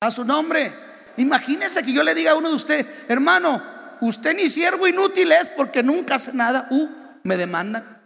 [0.00, 0.72] A su nombre.
[1.16, 3.62] Imagínense que yo le diga a uno de ustedes, hermano,
[4.00, 6.66] usted ni siervo inútil es porque nunca hace nada.
[6.70, 6.88] Uh,
[7.22, 8.00] me demandan.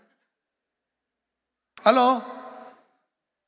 [1.85, 2.23] ¿Aló?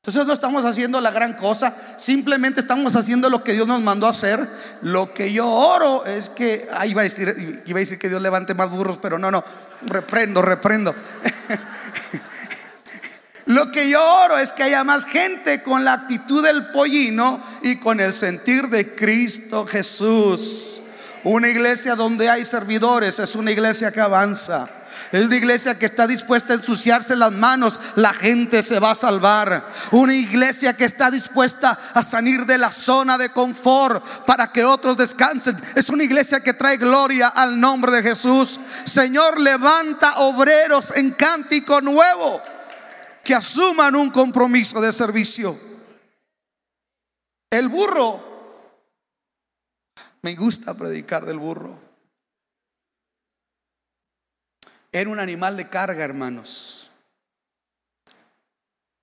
[0.07, 4.07] Entonces no estamos haciendo la gran cosa, simplemente estamos haciendo lo que Dios nos mandó
[4.07, 4.39] a hacer.
[4.81, 8.21] Lo que yo oro es que, ah, iba a decir, iba a decir que Dios
[8.21, 9.43] levante más burros, pero no, no,
[9.81, 10.95] reprendo, reprendo.
[13.47, 17.77] Lo que yo oro es que haya más gente con la actitud del pollino y
[17.77, 20.76] con el sentir de Cristo Jesús.
[21.27, 24.65] Una iglesia donde hay servidores es una iglesia que avanza.
[25.11, 27.77] Es una iglesia que está dispuesta a ensuciarse las manos.
[27.95, 29.61] La gente se va a salvar.
[29.91, 34.95] Una iglesia que está dispuesta a salir de la zona de confort para que otros
[34.95, 35.57] descansen.
[35.75, 38.57] Es una iglesia que trae gloria al nombre de Jesús.
[38.85, 42.41] Señor, levanta obreros en cántico nuevo
[43.25, 45.59] que asuman un compromiso de servicio.
[47.49, 48.26] El burro,
[50.27, 51.79] me gusta predicar del burro.
[54.91, 56.91] Era un animal de carga, hermanos.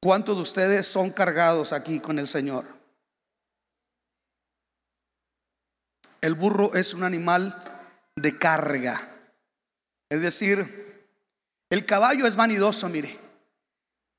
[0.02, 2.66] ¿Cuántos de ustedes son cargados aquí con el Señor?
[6.20, 7.58] El burro es un animal
[8.16, 9.00] de carga.
[10.10, 11.08] Es decir,
[11.70, 13.18] el caballo es vanidoso, mire.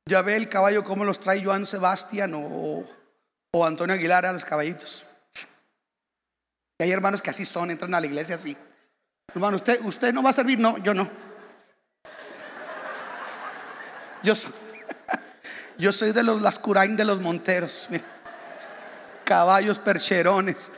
[0.07, 2.83] Ya ve el caballo como los trae Joan Sebastián o,
[3.51, 5.05] o Antonio Aguilar a los caballitos.
[6.77, 8.55] Y hay hermanos que así son, entran a la iglesia así.
[9.33, 11.09] Hermano, usted, usted no va a servir, no, yo no.
[14.23, 14.51] Yo soy,
[15.77, 17.89] yo soy de los Lascurain de los Monteros.
[19.23, 20.71] Caballos percherones.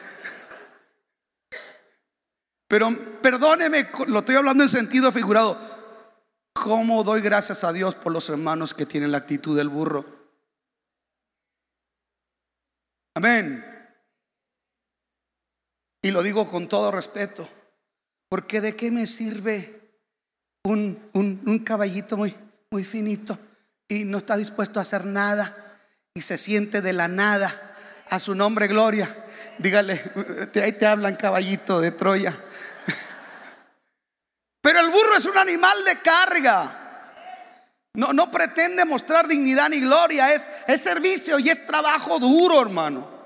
[2.68, 2.90] Pero
[3.22, 5.58] perdóneme, lo estoy hablando en sentido figurado.
[6.54, 10.06] ¿Cómo doy gracias a Dios por los hermanos que tienen la actitud del burro?
[13.16, 13.77] Amén.
[16.08, 17.46] Y lo digo con todo respeto.
[18.30, 20.00] Porque de qué me sirve
[20.64, 22.34] un, un, caballito muy,
[22.72, 23.38] muy finito
[23.90, 25.54] y no está dispuesto a hacer nada
[26.14, 27.54] y se siente de la nada
[28.08, 29.14] a su nombre gloria.
[29.58, 30.02] Dígale,
[30.64, 32.32] ahí te hablan caballito de Troya.
[34.62, 37.44] Pero el burro es un animal de carga.
[37.96, 43.17] No, no pretende mostrar dignidad ni gloria, es, es servicio y es trabajo duro, hermano.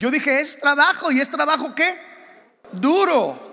[0.00, 1.98] Yo dije, es trabajo y es trabajo qué?
[2.72, 3.46] Duro.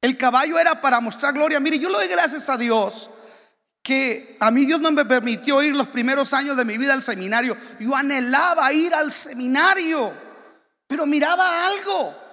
[0.00, 1.58] El caballo era para mostrar gloria.
[1.58, 3.10] Mire, yo le doy gracias a Dios
[3.82, 7.02] que a mí Dios no me permitió ir los primeros años de mi vida al
[7.02, 7.56] seminario.
[7.80, 10.12] Yo anhelaba ir al seminario,
[10.86, 12.27] pero miraba algo.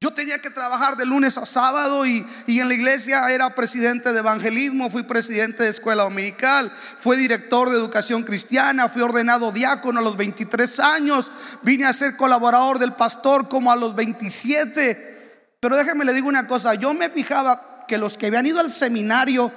[0.00, 4.20] Yo tenía que trabajar de lunes a sábado y, en la iglesia era presidente de
[4.20, 10.02] evangelismo, fui presidente de escuela dominical, fui director de educación cristiana, fui ordenado diácono a
[10.02, 11.32] los 23 años,
[11.62, 15.56] vine a ser colaborador del pastor como a los 27.
[15.58, 18.70] Pero déjeme le digo una cosa, yo me fijaba que los que habían ido al
[18.70, 19.50] seminario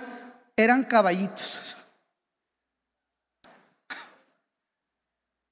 [0.56, 1.76] eran caballitos.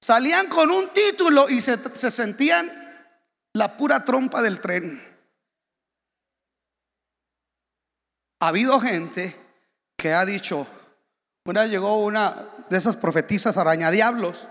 [0.02, 1.78] Salían con un título y se,
[2.10, 2.79] sentían
[3.54, 5.02] la pura trompa del tren.
[8.42, 9.36] Ha habido gente
[9.98, 10.66] que ha dicho,
[11.46, 14.48] una llegó una de esas profetizas arañadiablos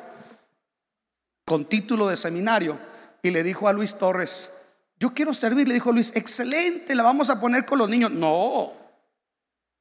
[1.47, 2.79] con título de seminario
[3.23, 4.59] y le dijo a Luis Torres,
[4.99, 8.11] yo quiero servir, le dijo Luis, excelente, la vamos a poner con los niños.
[8.11, 8.73] No,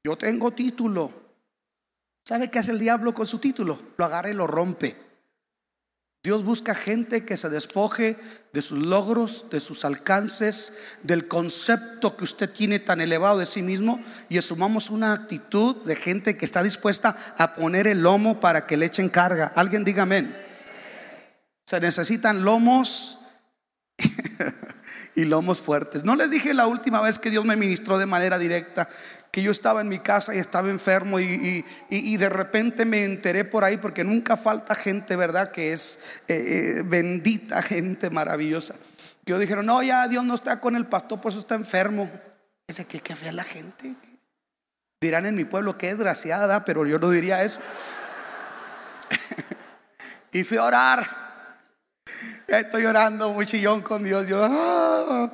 [0.04, 1.12] yo tengo título.
[2.24, 3.80] ¿Sabe qué hace el diablo con su título?
[3.98, 5.07] Lo agarra y lo rompe.
[6.24, 8.18] Dios busca gente que se despoje
[8.52, 13.62] de sus logros, de sus alcances, del concepto que usted tiene tan elevado de sí
[13.62, 18.66] mismo y asumamos una actitud de gente que está dispuesta a poner el lomo para
[18.66, 19.54] que le echen carga.
[19.56, 20.36] Alguien diga amén.
[21.66, 23.28] Se necesitan lomos
[25.16, 26.04] y lomos fuertes.
[26.04, 28.90] No les dije la última vez que Dios me ministró de manera directa
[29.32, 33.64] que yo estaba en mi casa y estaba enfermo y, de repente me enteré por
[33.64, 35.52] ahí, porque nunca falta gente, ¿verdad?
[35.52, 38.76] Que es eh, eh, bendita gente maravillosa.
[39.26, 42.10] Que yo dijeron, no, ya Dios no está con el pastor, por eso está enfermo.
[42.68, 43.96] Dice, ¿qué, qué fea la gente?
[45.02, 47.60] Dirán en mi pueblo, qué desgraciada, pero yo no diría eso.
[50.32, 51.08] y fui a orar.
[52.48, 54.26] Ya estoy llorando muy chillón con Dios.
[54.28, 55.32] Yo, ah.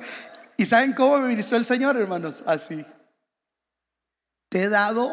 [0.56, 2.44] ¿Y saben cómo me ministró el Señor, hermanos?
[2.46, 2.84] Así.
[4.54, 5.12] Te he dado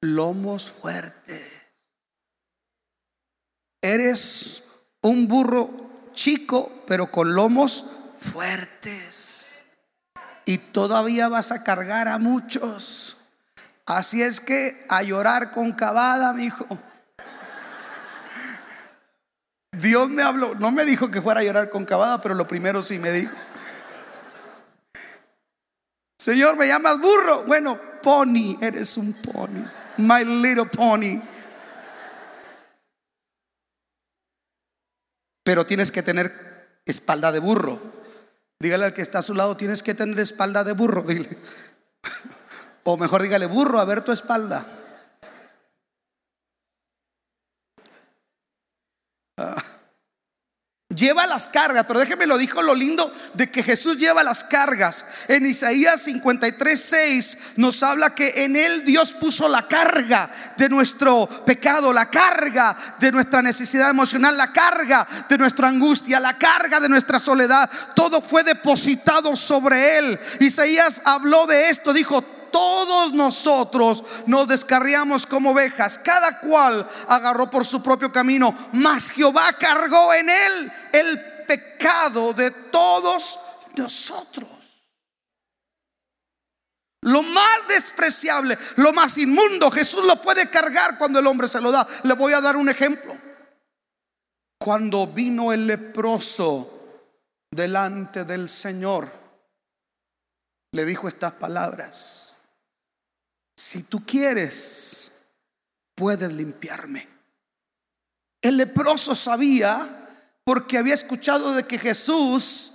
[0.00, 1.62] lomos fuertes.
[3.80, 5.70] Eres un burro
[6.12, 7.84] chico, pero con lomos
[8.18, 9.64] fuertes.
[10.44, 13.18] Y todavía vas a cargar a muchos.
[13.86, 16.66] Así es que a llorar con cabada, mi hijo.
[19.70, 22.82] Dios me habló, no me dijo que fuera a llorar con cabada, pero lo primero
[22.82, 23.36] sí me dijo.
[26.18, 27.44] Señor, me llamas burro.
[27.44, 29.64] Bueno, pony, eres un pony.
[29.96, 31.22] My little pony.
[35.42, 36.30] Pero tienes que tener
[36.84, 37.80] espalda de burro.
[38.60, 41.02] Dígale al que está a su lado, tienes que tener espalda de burro.
[41.08, 41.36] Dile.
[42.84, 44.66] O mejor dígale, burro, a ver tu espalda.
[50.94, 55.04] Lleva las cargas, pero déjeme lo dijo lo lindo de que Jesús lleva las cargas.
[55.28, 61.26] En Isaías 53, 6 nos habla que en él Dios puso la carga de nuestro
[61.44, 66.88] pecado, la carga de nuestra necesidad emocional, la carga de nuestra angustia, la carga de
[66.88, 67.68] nuestra soledad.
[67.94, 70.18] Todo fue depositado sobre él.
[70.40, 72.22] Isaías habló de esto, dijo,
[72.54, 79.52] todos nosotros nos descarriamos como ovejas, cada cual agarró por su propio camino, mas Jehová
[79.54, 83.40] cargó en él el pecado de todos
[83.74, 84.48] nosotros.
[87.00, 91.72] Lo más despreciable, lo más inmundo, Jesús lo puede cargar cuando el hombre se lo
[91.72, 91.84] da.
[92.04, 93.18] Le voy a dar un ejemplo.
[94.60, 97.02] Cuando vino el leproso
[97.50, 99.10] delante del Señor,
[100.70, 102.33] le dijo estas palabras
[103.56, 105.26] si tú quieres,
[105.94, 107.08] puedes limpiarme.
[108.42, 110.08] El leproso sabía,
[110.44, 112.73] porque había escuchado de que Jesús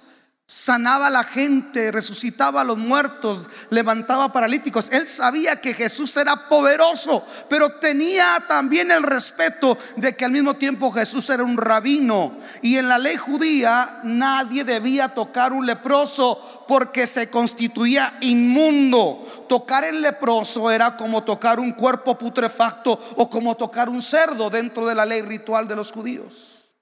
[0.49, 4.89] sanaba a la gente, resucitaba a los muertos, levantaba paralíticos.
[4.91, 10.55] Él sabía que Jesús era poderoso, pero tenía también el respeto de que al mismo
[10.55, 12.35] tiempo Jesús era un rabino.
[12.63, 19.45] Y en la ley judía nadie debía tocar un leproso porque se constituía inmundo.
[19.47, 24.87] Tocar el leproso era como tocar un cuerpo putrefacto o como tocar un cerdo dentro
[24.87, 26.73] de la ley ritual de los judíos.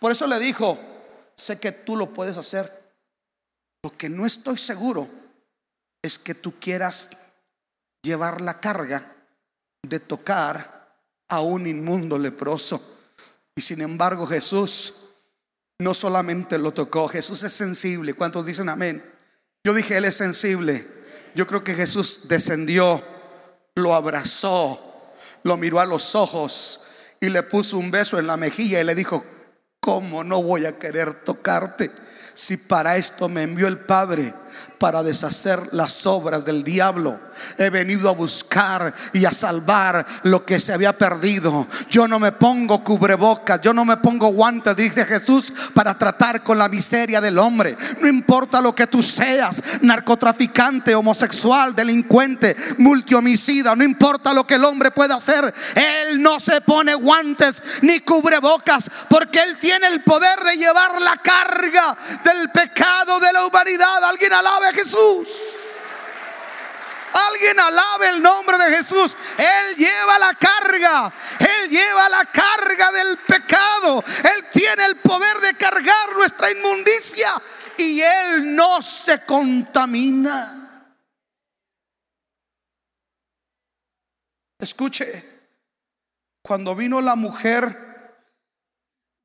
[0.00, 0.76] Por eso le dijo,
[1.34, 2.85] sé que tú lo puedes hacer
[3.86, 5.08] lo que no estoy seguro
[6.02, 7.10] es que tú quieras
[8.02, 9.14] llevar la carga
[9.80, 12.82] de tocar a un inmundo leproso.
[13.54, 15.10] Y sin embargo Jesús
[15.78, 18.14] no solamente lo tocó, Jesús es sensible.
[18.14, 19.04] ¿Cuántos dicen amén?
[19.62, 20.84] Yo dije, Él es sensible.
[21.36, 23.00] Yo creo que Jesús descendió,
[23.76, 24.80] lo abrazó,
[25.44, 26.86] lo miró a los ojos
[27.20, 29.24] y le puso un beso en la mejilla y le dijo,
[29.78, 31.92] ¿cómo no voy a querer tocarte?
[32.36, 34.34] Si para esto me envió el Padre,
[34.78, 37.18] para deshacer las obras del diablo.
[37.56, 41.66] He venido a buscar y a salvar lo que se había perdido.
[41.90, 46.58] Yo no me pongo cubrebocas, yo no me pongo guantes, dice Jesús, para tratar con
[46.58, 47.76] la miseria del hombre.
[48.00, 54.64] No importa lo que tú seas, narcotraficante, homosexual, delincuente, multihomicida, no importa lo que el
[54.64, 60.38] hombre pueda hacer, Él no se pone guantes ni cubrebocas, porque Él tiene el poder
[60.40, 64.04] de llevar la carga del pecado de la humanidad.
[64.04, 65.28] Alguien alabe a Jesús.
[67.12, 69.16] Alguien alabe el nombre de Jesús.
[69.38, 71.12] Él lleva la carga.
[71.38, 74.04] Él lleva la carga del pecado.
[74.24, 77.30] Él tiene el poder de cargar nuestra inmundicia.
[77.78, 80.52] Y Él no se contamina.
[84.58, 85.52] Escuche,
[86.42, 87.86] cuando vino la mujer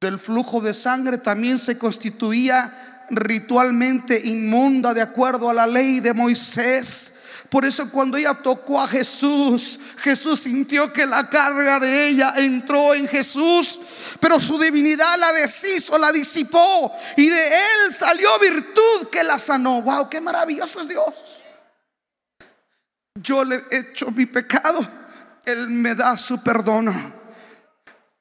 [0.01, 6.13] del flujo de sangre, también se constituía ritualmente inmunda de acuerdo a la ley de
[6.13, 7.13] Moisés.
[7.49, 12.93] Por eso cuando ella tocó a Jesús, Jesús sintió que la carga de ella entró
[12.93, 19.23] en Jesús, pero su divinidad la deshizo, la disipó y de él salió virtud que
[19.23, 19.81] la sanó.
[19.81, 21.43] Wow, qué maravilloso es Dios.
[23.15, 24.87] Yo le he hecho mi pecado,
[25.45, 27.20] él me da su perdón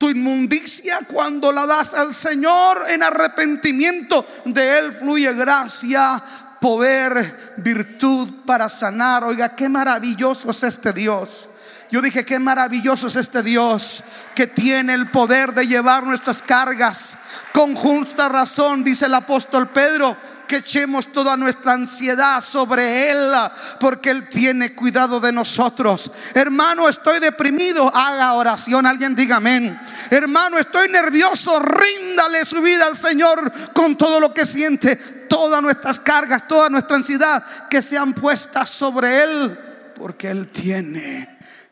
[0.00, 4.26] tu inmundicia cuando la das al Señor en arrepentimiento.
[4.46, 6.22] De Él fluye gracia,
[6.58, 9.24] poder, virtud para sanar.
[9.24, 11.50] Oiga, qué maravilloso es este Dios.
[11.90, 14.02] Yo dije, qué maravilloso es este Dios
[14.34, 17.18] que tiene el poder de llevar nuestras cargas.
[17.52, 20.16] Con justa razón, dice el apóstol Pedro,
[20.50, 23.32] que echemos toda nuestra ansiedad sobre Él,
[23.78, 26.10] porque Él tiene cuidado de nosotros.
[26.34, 29.80] Hermano, estoy deprimido, haga oración, alguien diga amén.
[30.10, 36.00] Hermano, estoy nervioso, ríndale su vida al Señor con todo lo que siente, todas nuestras
[36.00, 39.56] cargas, toda nuestra ansiedad que sean puestas sobre Él,
[39.94, 41.28] porque Él tiene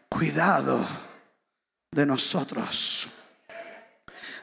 [0.09, 0.87] cuidado
[1.91, 3.09] de nosotros.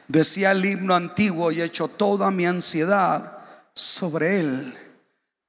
[0.08, 3.35] Decía el himno antiguo y hecho toda mi ansiedad
[3.76, 4.74] sobre Él,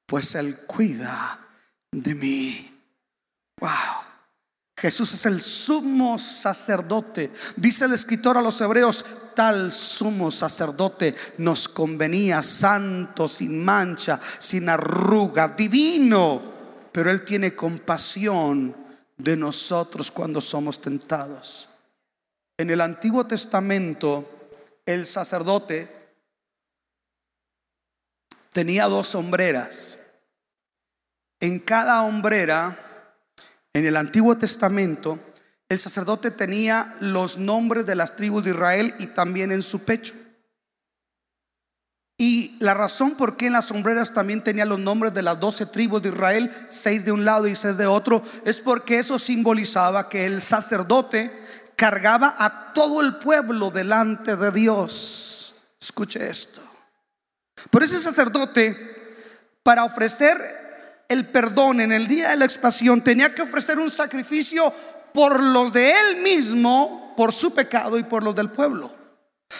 [0.06, 1.40] pues Él cuida
[1.92, 2.80] de mí.
[3.60, 3.70] Wow.
[4.80, 7.32] Jesús es el sumo sacerdote.
[7.56, 9.04] Dice el escritor a los hebreos,
[9.34, 16.40] tal sumo sacerdote nos convenía, santo, sin mancha, sin arruga, divino.
[16.92, 18.76] Pero Él tiene compasión
[19.18, 21.70] de nosotros cuando somos tentados.
[22.56, 24.52] En el Antiguo Testamento,
[24.86, 25.97] el sacerdote
[28.52, 30.00] tenía dos sombreras.
[31.40, 32.78] En cada hombrera,
[33.74, 35.20] en el Antiguo Testamento,
[35.70, 40.14] el sacerdote tenía los nombres de las tribus de Israel y también en su pecho.
[42.18, 45.68] Y la razón por qué en las sombreras también tenía los nombres de las doce
[45.68, 50.10] tribus de Israel, seis de un lado y seis de otro, es porque eso simbolizaba
[50.10, 51.32] que el sacerdote
[51.76, 55.56] cargaba a todo el pueblo delante de Dios.
[55.80, 56.67] Escuche esto.
[57.70, 58.76] Por ese sacerdote,
[59.64, 60.38] para ofrecer
[61.10, 64.74] el perdón en el día de la expiación, tenía que ofrecer un sacrificio
[65.14, 68.92] por los de él mismo, por su pecado y por los del pueblo.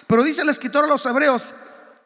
[0.08, 1.54] Pero dice el escritor a los hebreos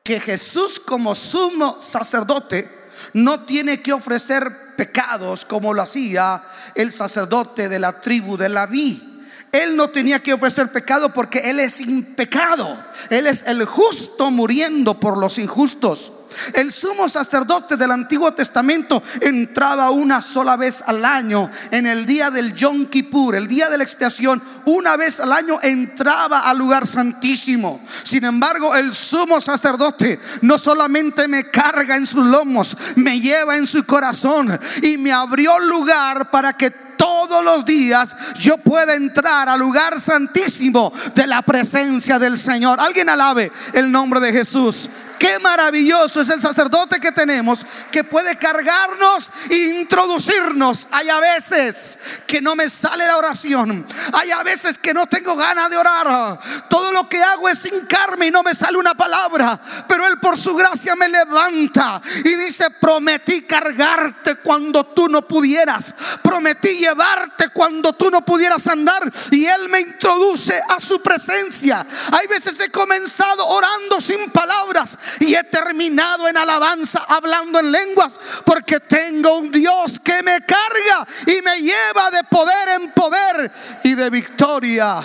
[0.04, 2.70] que Jesús como sumo sacerdote
[3.14, 6.41] no tiene que ofrecer pecados como lo hacía
[6.76, 9.11] el sacerdote de la tribu de la vi
[9.52, 12.78] él no tenía que ofrecer pecado porque Él es sin pecado.
[13.10, 16.14] Él es el justo muriendo por los injustos.
[16.54, 22.32] El sumo sacerdote del Antiguo Testamento entraba una sola vez al año en el día
[22.32, 24.42] del Yom Kippur, el día de la expiación.
[24.66, 27.82] Una vez al año entraba al lugar santísimo.
[28.04, 33.68] Sin embargo, el sumo sacerdote no solamente me carga en sus lomos, me lleva en
[33.68, 36.72] su corazón y me abrió lugar para que
[37.02, 42.80] todos los días yo pueda entrar al lugar santísimo de la presencia del Señor.
[42.80, 44.88] Alguien alabe el nombre de Jesús.
[45.22, 50.88] Qué maravilloso es el sacerdote que tenemos que puede cargarnos e introducirnos.
[50.90, 53.86] Hay a veces que no me sale la oración.
[54.14, 56.40] Hay a veces que no tengo ganas de orar.
[56.72, 59.60] Todo lo que hago es hincarme y no me sale una palabra.
[59.88, 65.94] Pero Él por su gracia me levanta y dice, prometí cargarte cuando tú no pudieras.
[66.24, 69.04] Prometí llevarte cuando tú no pudieras andar.
[69.30, 71.86] Y Él me introduce a su presencia.
[72.12, 78.20] Hay veces he comenzado orando sin palabras y he terminado en alabanza hablando en lenguas
[78.45, 83.51] porque tengo un Dios que me carga y me lleva de poder en poder
[83.84, 85.01] y de victoria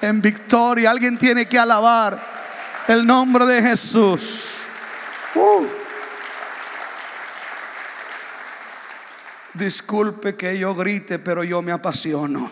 [0.00, 0.90] en victoria.
[0.90, 2.18] Alguien tiene que alabar
[2.88, 4.66] el nombre de Jesús.
[5.34, 5.66] Uh.
[9.54, 12.50] Disculpe que yo grite, pero yo me apasiono.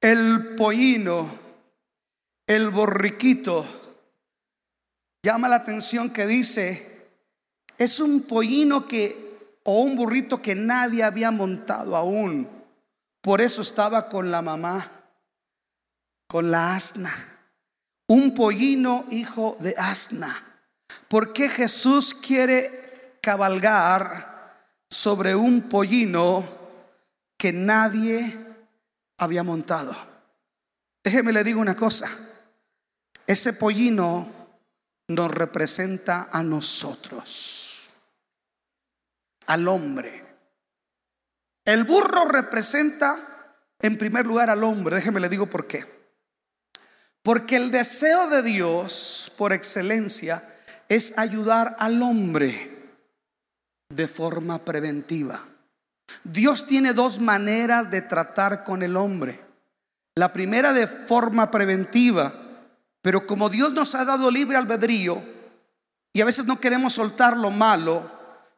[0.00, 1.47] El pollino
[2.48, 3.64] el borriquito,
[5.22, 7.10] llama la atención que dice,
[7.76, 12.48] es un pollino que, o un burrito que nadie había montado aún.
[13.20, 14.90] Por eso estaba con la mamá,
[16.26, 17.12] con la asna.
[18.08, 20.34] Un pollino hijo de asna.
[21.08, 26.42] ¿Por qué Jesús quiere cabalgar sobre un pollino
[27.36, 28.34] que nadie
[29.18, 29.94] había montado?
[31.04, 32.08] Déjeme le digo una cosa.
[33.28, 34.26] Ese pollino
[35.08, 37.90] nos representa a nosotros,
[39.46, 40.24] al hombre.
[41.62, 44.96] El burro representa en primer lugar al hombre.
[44.96, 45.84] Déjeme le digo por qué.
[47.22, 50.42] Porque el deseo de Dios por excelencia
[50.88, 52.94] es ayudar al hombre
[53.90, 55.46] de forma preventiva.
[56.24, 59.38] Dios tiene dos maneras de tratar con el hombre.
[60.14, 62.47] La primera de forma preventiva
[63.02, 65.22] pero como Dios nos ha dado libre albedrío
[66.12, 68.10] y a veces no queremos soltar lo malo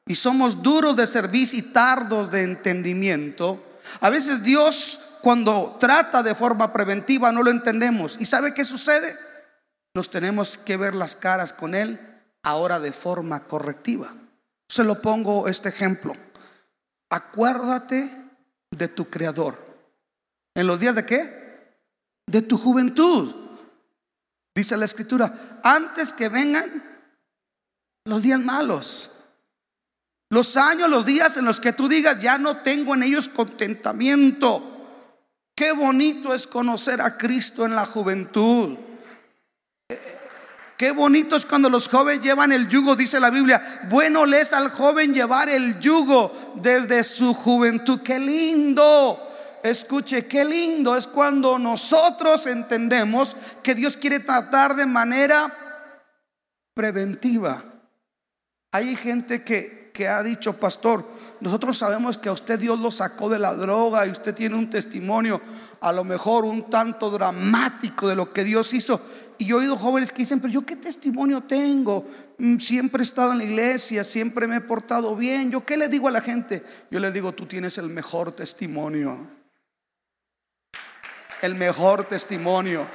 [0.07, 3.63] y somos duros de servicio y tardos de entendimiento,
[4.01, 8.17] a veces Dios cuando trata de forma preventiva no lo entendemos.
[8.19, 9.15] ¿Y sabe qué sucede?
[9.95, 11.99] Nos tenemos que ver las caras con Él
[12.43, 14.15] ahora de forma correctiva.
[14.69, 16.15] Se lo pongo este ejemplo.
[17.11, 18.11] Acuérdate
[18.71, 19.59] de tu Creador.
[20.55, 21.77] ¿En los días de qué?
[22.27, 23.35] De tu juventud.
[24.61, 25.33] Dice la escritura,
[25.63, 26.71] antes que vengan
[28.05, 29.13] los días malos.
[30.29, 34.63] Los años, los días en los que tú digas, ya no tengo en ellos contentamiento.
[35.57, 38.77] Qué bonito es conocer a Cristo en la juventud.
[40.77, 43.63] Qué bonito es cuando los jóvenes llevan el yugo, dice la Biblia.
[43.89, 48.01] Bueno les al joven llevar el yugo desde su juventud.
[48.03, 49.30] Qué lindo.
[49.63, 55.53] Escuche, qué lindo es cuando nosotros entendemos que Dios quiere tratar de manera
[56.75, 57.63] preventiva.
[58.73, 61.05] Hay gente que, que ha dicho, pastor,
[61.41, 64.71] nosotros sabemos que a usted Dios lo sacó de la droga y usted tiene un
[64.71, 65.41] testimonio
[65.81, 69.01] a lo mejor un tanto dramático de lo que Dios hizo.
[69.39, 72.05] Y yo he oído jóvenes que dicen, pero yo qué testimonio tengo?
[72.39, 75.51] Mm, siempre he estado en la iglesia, siempre me he portado bien.
[75.51, 76.63] ¿Yo qué le digo a la gente?
[76.91, 79.40] Yo les digo, tú tienes el mejor testimonio.
[81.43, 82.87] El mejor testimonio.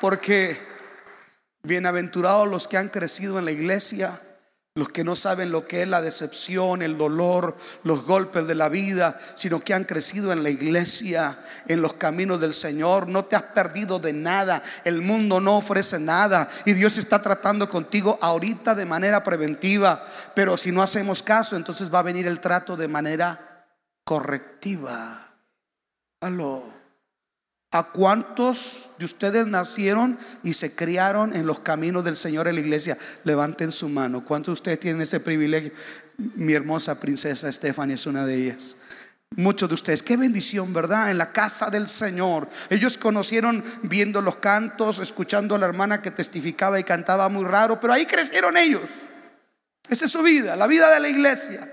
[0.00, 0.58] Porque
[1.62, 4.20] bienaventurados los que han crecido en la iglesia
[4.76, 8.68] los que no saben lo que es la decepción, el dolor, los golpes de la
[8.68, 11.38] vida, sino que han crecido en la iglesia,
[11.68, 13.06] en los caminos del Señor.
[13.06, 14.64] No te has perdido de nada.
[14.84, 16.48] El mundo no ofrece nada.
[16.64, 20.04] Y Dios está tratando contigo ahorita de manera preventiva.
[20.34, 23.68] Pero si no hacemos caso, entonces va a venir el trato de manera
[24.02, 25.36] correctiva.
[26.20, 26.73] Aló.
[27.74, 32.60] ¿A cuántos de ustedes nacieron y se criaron en los caminos del Señor en la
[32.60, 32.96] iglesia?
[33.24, 34.24] Levanten su mano.
[34.24, 35.72] ¿Cuántos de ustedes tienen ese privilegio?
[36.36, 38.76] Mi hermosa princesa Stephanie es una de ellas.
[39.34, 41.10] Muchos de ustedes, qué bendición, ¿verdad?
[41.10, 42.48] En la casa del Señor.
[42.70, 47.80] Ellos conocieron viendo los cantos, escuchando a la hermana que testificaba y cantaba muy raro,
[47.80, 48.88] pero ahí crecieron ellos.
[49.88, 51.68] Esa es su vida, la vida de la iglesia.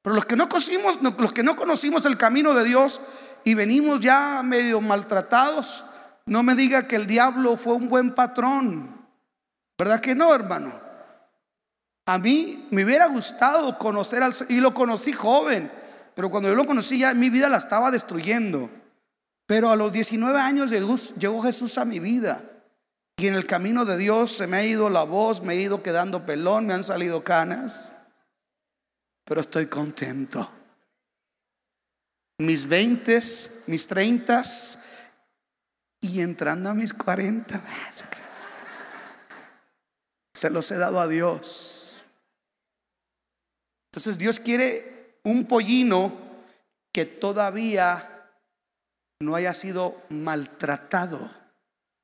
[0.00, 3.02] Pero los que no conocimos, los que no conocimos el camino de Dios,
[3.46, 5.84] y venimos ya medio maltratados,
[6.26, 9.06] no me diga que el diablo fue un buen patrón.
[9.78, 10.72] ¿Verdad que no, hermano?
[12.06, 15.70] A mí me hubiera gustado conocer al y lo conocí joven,
[16.16, 18.68] pero cuando yo lo conocí ya mi vida la estaba destruyendo.
[19.46, 22.42] Pero a los 19 años llegó, llegó Jesús a mi vida.
[23.16, 25.84] Y en el camino de Dios se me ha ido la voz, me he ido
[25.84, 27.92] quedando pelón, me han salido canas.
[29.24, 30.50] Pero estoy contento
[32.38, 35.10] mis veintes, mis treintas
[36.00, 37.60] y entrando a mis cuarenta.
[40.34, 42.04] Se los he dado a Dios.
[43.90, 46.12] Entonces Dios quiere un pollino
[46.92, 48.30] que todavía
[49.20, 51.18] no haya sido maltratado.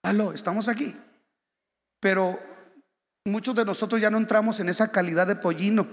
[0.03, 0.97] Aló, estamos aquí.
[2.01, 2.41] Pero
[3.27, 5.87] muchos de nosotros ya no entramos en esa calidad de pollino.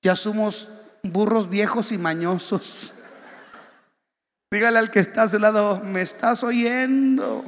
[0.00, 2.94] Ya somos burros viejos y mañosos.
[4.54, 7.44] Dígale al que está a su lado, me estás oyendo,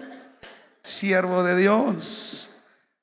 [0.82, 2.50] siervo de Dios.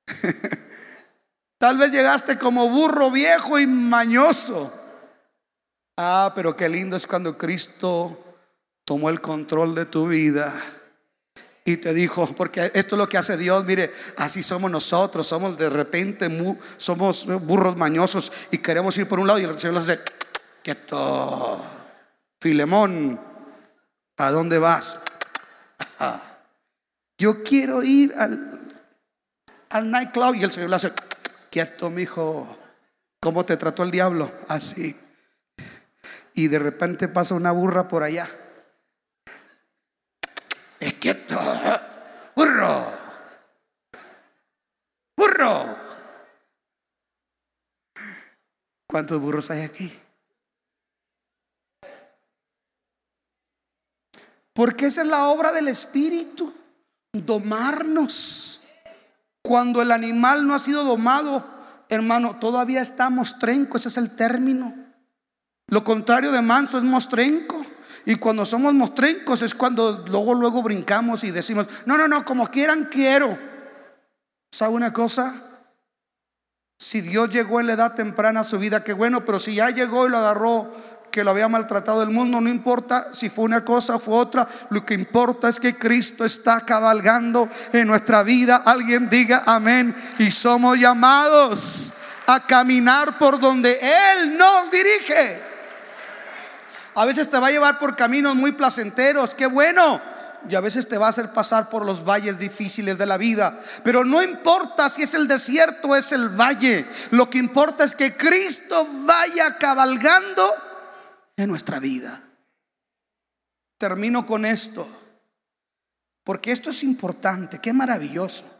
[1.58, 4.74] Tal vez llegaste como burro viejo y mañoso.
[5.95, 8.41] Ah, pero qué lindo es cuando Cristo
[8.84, 10.54] tomó el control de tu vida
[11.64, 15.58] y te dijo, porque esto es lo que hace Dios, mire, así somos nosotros, somos
[15.58, 16.28] de repente,
[16.76, 20.01] somos burros mañosos y queremos ir por un lado y el Señor nos dice,
[20.62, 21.64] quieto,
[22.41, 23.32] Filemón,
[24.24, 25.01] ¿A dónde vas?
[27.17, 28.74] Yo quiero ir al,
[29.69, 30.93] al nightclub y el Señor le hace,
[31.49, 32.57] quieto, mi hijo.
[33.19, 34.32] ¿Cómo te trató el diablo?
[34.47, 34.97] Así.
[36.36, 38.30] Y de repente pasa una burra por allá.
[40.80, 41.38] Es quieto.
[42.34, 42.91] Burro.
[45.17, 45.78] Burro.
[48.88, 49.99] ¿Cuántos burros hay aquí?
[54.64, 56.53] Porque esa es la obra del Espíritu,
[57.11, 58.61] domarnos.
[59.41, 61.45] Cuando el animal no ha sido domado,
[61.89, 64.74] hermano, todavía está mostrenco, ese es el término.
[65.68, 67.61] Lo contrario de manso es mostrenco.
[68.05, 72.47] Y cuando somos mostrencos es cuando luego, luego brincamos y decimos, no, no, no, como
[72.47, 73.38] quieran, quiero.
[74.49, 75.36] ¿Sabe una cosa?
[76.80, 79.72] Si Dios llegó en la edad temprana a su vida, qué bueno, pero si ya
[79.72, 80.74] llegó y lo agarró
[81.14, 84.47] que lo había maltratado el mundo, no importa si fue una cosa o fue otra,
[84.72, 88.64] lo que importa es que Cristo está cabalgando en nuestra vida.
[88.66, 91.93] Alguien diga amén y somos llamados
[92.26, 95.39] a caminar por donde Él nos dirige.
[96.95, 100.01] A veces te va a llevar por caminos muy placenteros, qué bueno.
[100.49, 103.55] Y a veces te va a hacer pasar por los valles difíciles de la vida.
[103.84, 106.88] Pero no importa si es el desierto o es el valle.
[107.11, 110.43] Lo que importa es que Cristo vaya cabalgando
[111.38, 112.22] en nuestra vida.
[113.78, 114.88] Termino con esto,
[116.24, 118.60] porque esto es importante, qué maravilloso.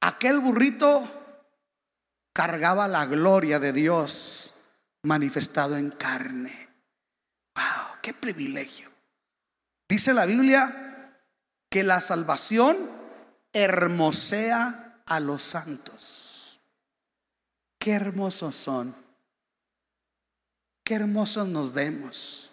[0.00, 1.02] aquel burrito
[2.32, 4.64] cargaba la gloria de Dios
[5.02, 6.68] manifestado en carne.
[7.54, 7.98] ¡Wow!
[8.02, 8.90] ¡Qué privilegio!
[9.88, 11.16] Dice la Biblia
[11.70, 12.76] que la salvación
[13.52, 16.60] hermosea a los santos.
[17.78, 18.94] Qué hermosos son.
[20.88, 22.52] Qué hermosos nos vemos.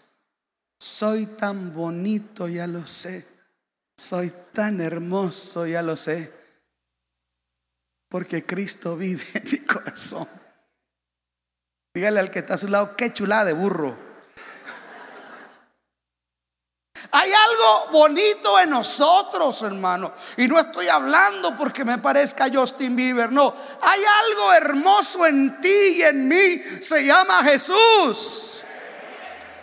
[0.77, 3.25] Soy tan bonito, ya lo sé.
[3.95, 6.33] Soy tan hermoso, ya lo sé.
[8.09, 10.27] Porque Cristo vive en mi corazón.
[11.93, 13.97] Dígale al que está a su lado, qué chulada de burro.
[17.11, 20.11] Hay algo bonito en nosotros, hermano.
[20.37, 23.53] Y no estoy hablando porque me parezca Justin Bieber, no.
[23.81, 26.61] Hay algo hermoso en ti y en mí.
[26.81, 28.63] Se llama Jesús.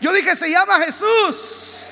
[0.01, 1.87] Yo dije, se llama Jesús.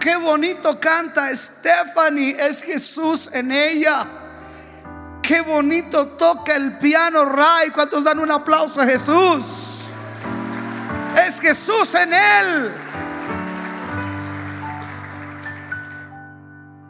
[0.00, 4.06] Qué bonito canta Stephanie, es Jesús en ella.
[5.22, 7.70] Qué bonito toca el piano Ray.
[7.70, 9.80] ¿Cuántos dan un aplauso a Jesús?
[11.26, 12.87] Es Jesús en él.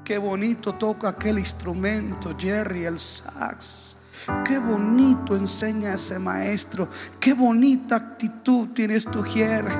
[0.08, 3.98] Qué bonito toca aquel instrumento, Jerry, el sax.
[4.42, 6.88] Qué bonito enseña ese maestro.
[7.20, 9.74] Qué bonita actitud tienes tu Jerry.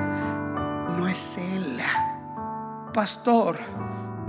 [0.95, 1.79] No es él.
[2.93, 3.57] Pastor,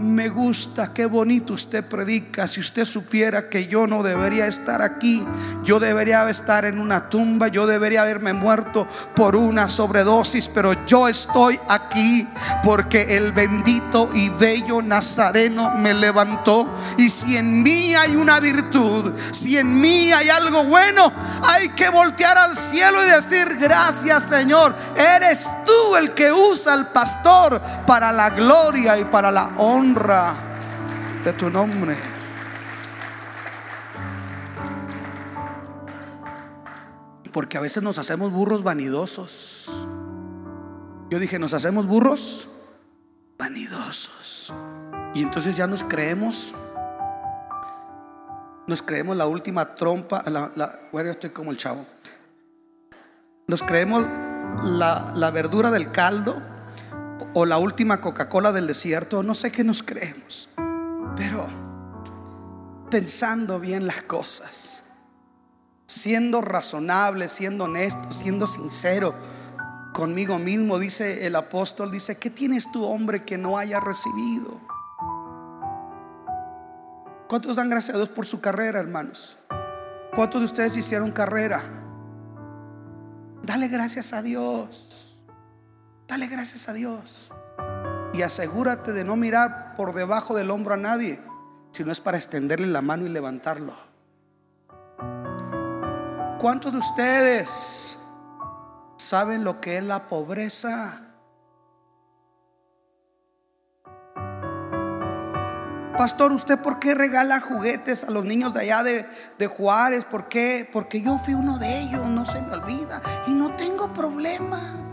[0.01, 2.46] me gusta, qué bonito usted predica.
[2.46, 5.26] Si usted supiera que yo no debería estar aquí,
[5.62, 11.07] yo debería estar en una tumba, yo debería haberme muerto por una sobredosis, pero yo
[11.07, 12.26] estoy aquí
[12.64, 16.66] porque el bendito y bello Nazareno me levantó.
[16.96, 21.12] Y si en mí hay una virtud, si en mí hay algo bueno,
[21.46, 26.86] hay que voltear al cielo y decir, gracias Señor, eres tú el que usa al
[26.88, 31.97] pastor para la gloria y para la honra de tu nombre.
[37.32, 39.88] Porque a veces nos hacemos burros vanidosos.
[41.11, 42.49] Yo dije, nos hacemos burros
[43.38, 44.53] vanidosos.
[45.14, 46.55] Y entonces ya nos creemos.
[48.66, 50.22] Nos creemos la última trompa.
[50.28, 51.84] La, bueno, yo estoy como el chavo.
[53.49, 54.05] Nos creemos
[54.62, 56.41] la, la verdura del caldo
[57.35, 60.49] o la última Coca-Cola del desierto, no sé qué nos creemos,
[61.16, 61.47] pero
[62.91, 64.95] pensando bien las cosas,
[65.87, 69.14] siendo razonable, siendo honesto, siendo sincero
[69.93, 74.61] conmigo mismo, dice el apóstol, dice, ¿qué tienes tu hombre que no haya recibido?
[77.29, 79.39] ¿Cuántos dan gracias a Dios por su carrera, hermanos?
[80.14, 81.62] ¿Cuántos de ustedes hicieron carrera?
[83.43, 84.89] Dale gracias a Dios.
[86.11, 87.33] Dale gracias a Dios.
[88.13, 91.21] Y asegúrate de no mirar por debajo del hombro a nadie,
[91.71, 93.77] sino es para extenderle la mano y levantarlo.
[96.41, 97.97] ¿Cuántos de ustedes
[98.97, 101.01] saben lo que es la pobreza?
[105.97, 109.07] Pastor, ¿usted por qué regala juguetes a los niños de allá de,
[109.39, 110.05] de, Juárez?
[110.07, 110.69] ¿Por qué?
[110.73, 113.01] Porque yo fui uno de ellos, no se me olvida.
[113.29, 114.89] Y no tengo problema.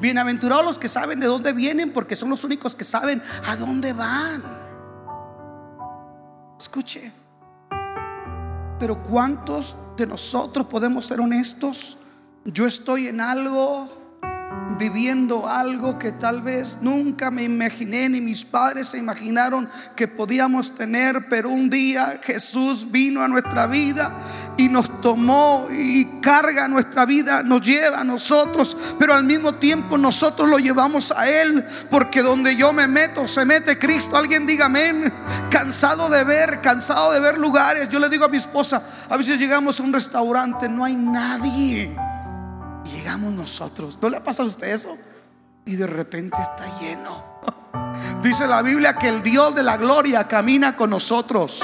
[0.00, 3.92] Bienaventurados los que saben de dónde vienen, porque son los únicos que saben a dónde
[3.92, 4.42] van.
[6.58, 7.12] Escuche,
[8.78, 11.98] pero ¿cuántos de nosotros podemos ser honestos?
[12.44, 13.99] Yo estoy en algo
[14.78, 20.74] viviendo algo que tal vez nunca me imaginé ni mis padres se imaginaron que podíamos
[20.74, 24.10] tener, pero un día Jesús vino a nuestra vida
[24.56, 29.96] y nos tomó y carga nuestra vida, nos lleva a nosotros, pero al mismo tiempo
[29.96, 34.16] nosotros lo llevamos a Él, porque donde yo me meto se mete Cristo.
[34.16, 35.12] Alguien diga amén.
[35.50, 37.88] Cansado de ver, cansado de ver lugares.
[37.88, 41.90] Yo le digo a mi esposa, a veces llegamos a un restaurante, no hay nadie
[43.00, 43.98] llegamos nosotros.
[44.00, 44.96] ¿No le ha pasado a usted eso?
[45.64, 47.24] Y de repente está lleno.
[48.22, 51.62] Dice la Biblia que el Dios de la gloria camina con nosotros.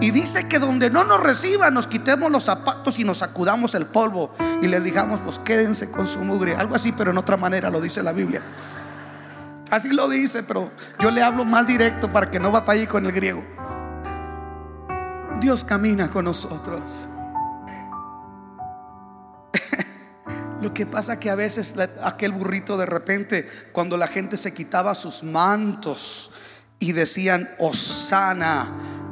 [0.00, 3.86] Y dice que donde no nos reciba, nos quitemos los zapatos y nos sacudamos el
[3.86, 4.32] polvo
[4.62, 6.54] y le digamos, pues quédense con su mugre.
[6.54, 8.40] Algo así, pero en otra manera lo dice la Biblia.
[9.70, 10.70] Así lo dice, pero
[11.00, 13.42] yo le hablo más directo para que no batalle con el griego.
[15.40, 17.08] Dios camina con nosotros.
[20.60, 24.94] Lo que pasa que a veces aquel burrito de repente, cuando la gente se quitaba
[24.94, 26.32] sus mantos
[26.80, 28.66] y decían, Osana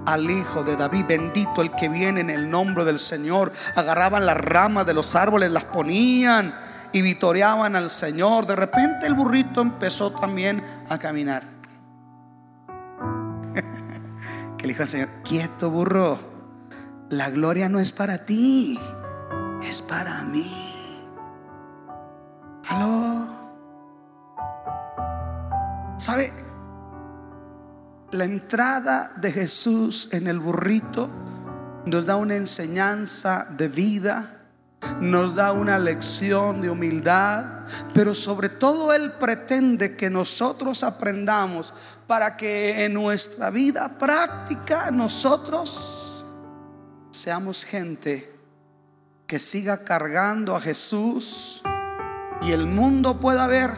[0.06, 4.36] al Hijo de David, bendito el que viene en el nombre del Señor, agarraban las
[4.36, 6.54] ramas de los árboles, las ponían
[6.92, 8.46] y vitoreaban al Señor.
[8.46, 11.44] De repente el burrito empezó también a caminar.
[14.58, 16.18] que dijo el Señor, quieto burro,
[17.10, 18.78] la gloria no es para ti,
[19.62, 20.75] es para mí.
[25.98, 26.32] ¿Sabe?
[28.12, 31.08] La entrada de Jesús en el burrito
[31.86, 34.36] nos da una enseñanza de vida
[35.00, 41.72] nos da una lección de humildad, pero sobre todo Él pretende que nosotros aprendamos
[42.06, 46.24] para que en nuestra vida práctica nosotros
[47.10, 48.32] seamos gente
[49.26, 51.62] que siga cargando a Jesús
[52.42, 53.72] y el mundo pueda ver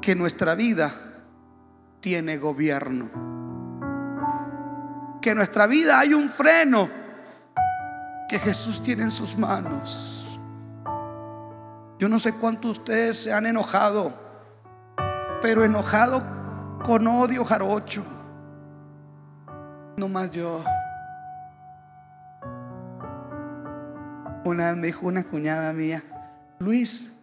[0.00, 0.92] que nuestra vida
[2.00, 3.10] tiene gobierno.
[5.20, 6.88] Que en nuestra vida hay un freno
[8.28, 10.40] que Jesús tiene en sus manos.
[11.98, 14.12] Yo no sé cuántos de ustedes se han enojado,
[15.40, 16.22] pero enojado
[16.84, 18.04] con odio jarocho.
[19.96, 20.62] No más yo.
[24.44, 26.02] Una vez me dijo una cuñada mía,
[26.58, 27.16] Luis,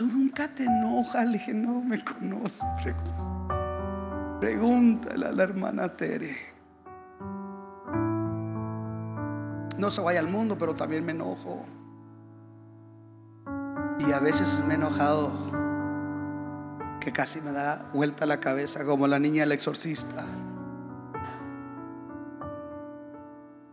[0.00, 1.26] tú nunca te enojas.
[1.26, 2.64] Le dije, no me conoces.
[4.40, 6.34] Pregúntale a la hermana Tere.
[9.76, 11.66] no se vaya al mundo, pero también me enojo.
[13.98, 15.30] Y a veces me he enojado
[17.00, 20.24] que casi me da vuelta la cabeza como la niña del exorcista.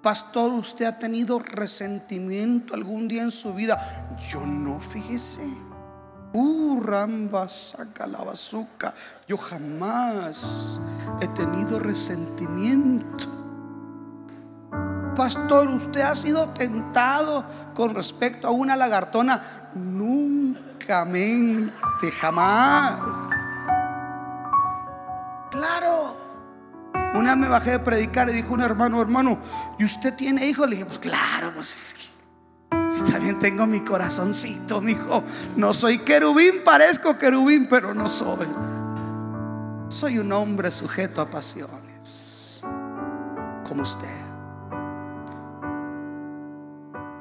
[0.01, 3.77] Pastor, ¿usted ha tenido resentimiento algún día en su vida?
[4.29, 5.66] Yo no, fíjese.
[6.39, 8.93] Uh, ramba, saca la bazuca.
[9.27, 10.79] Yo jamás
[11.19, 13.25] he tenido resentimiento.
[15.15, 19.41] Pastor, usted ha sido tentado con respecto a una lagartona.
[19.73, 22.99] Nunca mente, jamás.
[25.49, 26.17] Claro.
[27.15, 29.39] Una me bajé de predicar y dijo un hermano, hermano,
[29.79, 30.69] ¿y usted tiene hijos?
[30.69, 31.95] Le dije, pues claro, pues
[33.11, 35.23] también tengo mi corazoncito, mi hijo.
[35.55, 38.47] No soy querubín, parezco querubín, pero no soy.
[39.89, 42.61] Soy un hombre sujeto a pasiones,
[43.67, 44.07] como usted.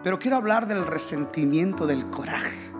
[0.03, 2.72] Pero quiero hablar del resentimiento, del coraje.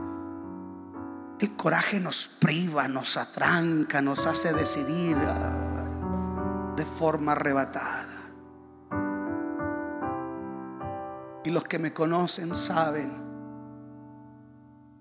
[1.41, 8.06] El coraje nos priva, nos atranca, nos hace decidir ah, de forma arrebatada.
[11.47, 13.09] Y los que me conocen saben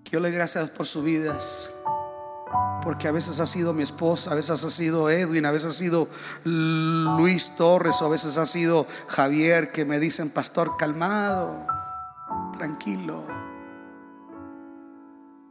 [0.04, 1.72] que yo le doy gracias por sus vidas.
[2.84, 5.76] Porque a veces ha sido mi esposa, a veces ha sido Edwin, a veces ha
[5.76, 6.08] sido
[6.44, 11.66] Luis Torres, o a veces ha sido Javier, que me dicen, pastor, calmado
[12.56, 13.26] tranquilo.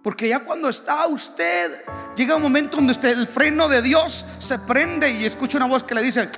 [0.02, 1.84] Porque ya cuando está usted,
[2.16, 5.84] llega un momento donde usted, el freno de Dios se prende y escucha una voz
[5.84, 6.30] que le dice,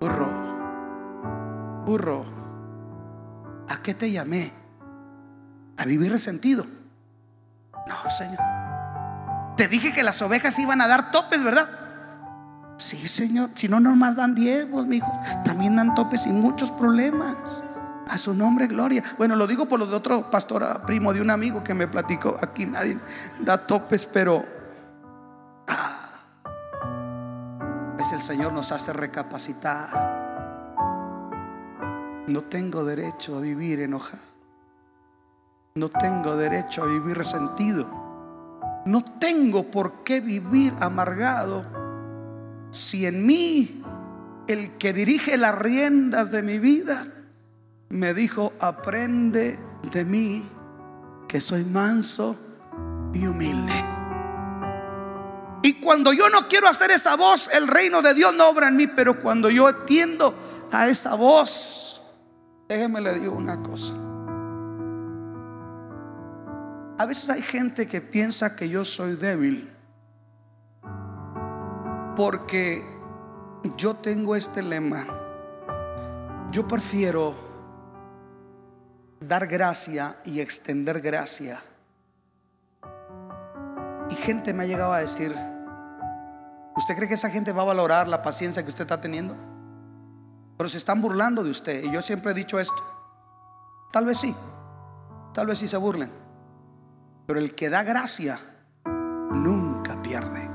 [0.00, 2.35] burro, burro, ¿a
[3.86, 4.50] qué te llamé?
[5.76, 6.66] ¿A vivir resentido?
[7.86, 8.40] No, Señor.
[9.56, 11.68] Te dije que las ovejas iban a dar topes, ¿verdad?
[12.78, 13.50] Sí, Señor.
[13.54, 15.12] Si no, nomás dan diezmos, mi hijo.
[15.44, 17.62] También dan topes y muchos problemas.
[18.08, 19.04] A su nombre, gloria.
[19.18, 22.36] Bueno, lo digo por lo de otro pastor, primo de un amigo que me platicó.
[22.42, 22.98] Aquí nadie
[23.38, 24.44] da topes, pero
[25.68, 26.10] ah,
[28.00, 30.25] es el Señor nos hace recapacitar.
[32.26, 34.22] No tengo derecho a vivir enojado.
[35.74, 37.86] No tengo derecho a vivir resentido.
[38.86, 41.64] No tengo por qué vivir amargado
[42.70, 43.82] si en mí
[44.48, 47.06] el que dirige las riendas de mi vida
[47.88, 49.58] me dijo, aprende
[49.92, 50.44] de mí,
[51.28, 52.36] que soy manso
[53.12, 53.72] y humilde.
[55.62, 58.76] Y cuando yo no quiero hacer esa voz, el reino de Dios no obra en
[58.76, 60.34] mí, pero cuando yo atiendo
[60.72, 61.95] a esa voz,
[62.68, 63.94] déjeme le digo una cosa.
[66.98, 69.70] A veces hay gente que piensa que yo soy débil
[72.16, 72.82] porque
[73.76, 75.04] yo tengo este lema.
[76.50, 77.34] Yo prefiero
[79.20, 81.60] dar gracia y extender gracia.
[84.08, 85.34] Y gente me ha llegado a decir,
[86.76, 89.36] ¿usted cree que esa gente va a valorar la paciencia que usted está teniendo?
[90.56, 91.84] Pero se están burlando de usted.
[91.84, 92.82] Y yo siempre he dicho esto.
[93.92, 94.34] Tal vez sí,
[95.32, 96.10] tal vez sí se burlen.
[97.26, 98.38] Pero el que da gracia
[98.84, 100.50] nunca pierde.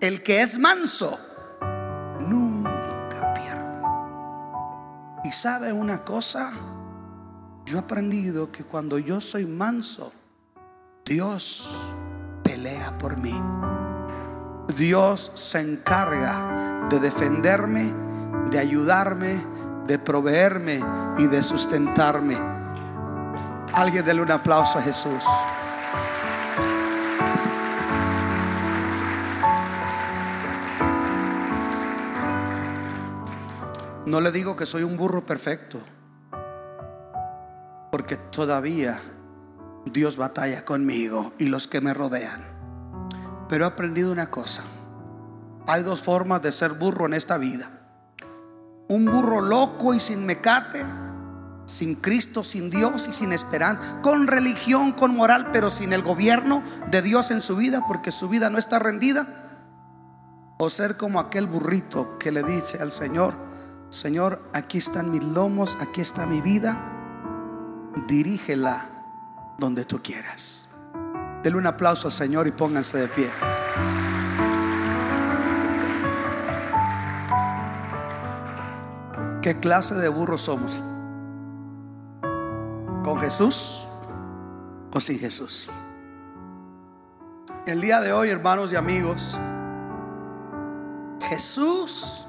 [0.00, 1.18] El que es manso
[5.30, 6.50] Y sabe una cosa,
[7.64, 10.12] yo he aprendido que cuando yo soy manso,
[11.04, 11.94] Dios
[12.42, 13.40] pelea por mí.
[14.76, 17.92] Dios se encarga de defenderme,
[18.50, 19.40] de ayudarme,
[19.86, 20.80] de proveerme
[21.18, 22.36] y de sustentarme.
[23.72, 25.24] Alguien dele un aplauso a Jesús.
[34.06, 35.78] No le digo que soy un burro perfecto,
[37.92, 39.00] porque todavía
[39.84, 42.42] Dios batalla conmigo y los que me rodean.
[43.48, 44.64] Pero he aprendido una cosa.
[45.66, 47.68] Hay dos formas de ser burro en esta vida.
[48.88, 50.84] Un burro loco y sin mecate,
[51.66, 56.62] sin Cristo, sin Dios y sin esperanza, con religión, con moral, pero sin el gobierno
[56.90, 59.26] de Dios en su vida, porque su vida no está rendida.
[60.58, 63.34] O ser como aquel burrito que le dice al Señor,
[63.90, 66.76] Señor, aquí están mis lomos, aquí está mi vida,
[68.06, 68.86] dirígela
[69.58, 70.76] donde tú quieras.
[71.42, 73.30] Dele un aplauso al Señor y pónganse de pie.
[79.42, 80.82] ¿Qué clase de burros somos?
[83.02, 83.88] ¿Con Jesús
[84.92, 85.70] o sin Jesús?
[87.66, 89.38] El día de hoy, hermanos y amigos,
[91.30, 92.26] Jesús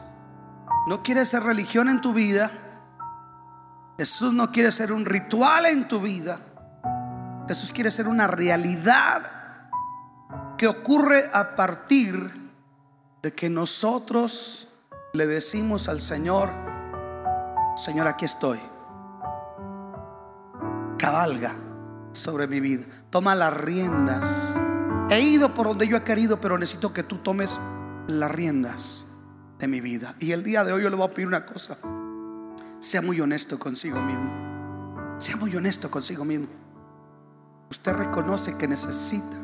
[0.88, 2.50] no quiere ser religión en tu vida.
[3.98, 6.40] Jesús no quiere ser un ritual en tu vida.
[7.50, 9.22] Jesús quiere ser una realidad
[10.58, 12.16] que ocurre a partir
[13.22, 14.76] de que nosotros
[15.14, 16.71] le decimos al Señor,
[17.76, 18.60] Señor, aquí estoy.
[20.98, 21.54] Cabalga
[22.12, 22.86] sobre mi vida.
[23.10, 24.56] Toma las riendas.
[25.10, 27.60] He ido por donde yo he querido, pero necesito que tú tomes
[28.08, 29.14] las riendas
[29.60, 30.16] de mi vida.
[30.20, 31.78] Y el día de hoy yo le voy a pedir una cosa.
[32.80, 35.16] Sea muy honesto consigo mismo.
[35.20, 36.48] Sea muy honesto consigo mismo.
[37.70, 39.38] Usted reconoce que necesita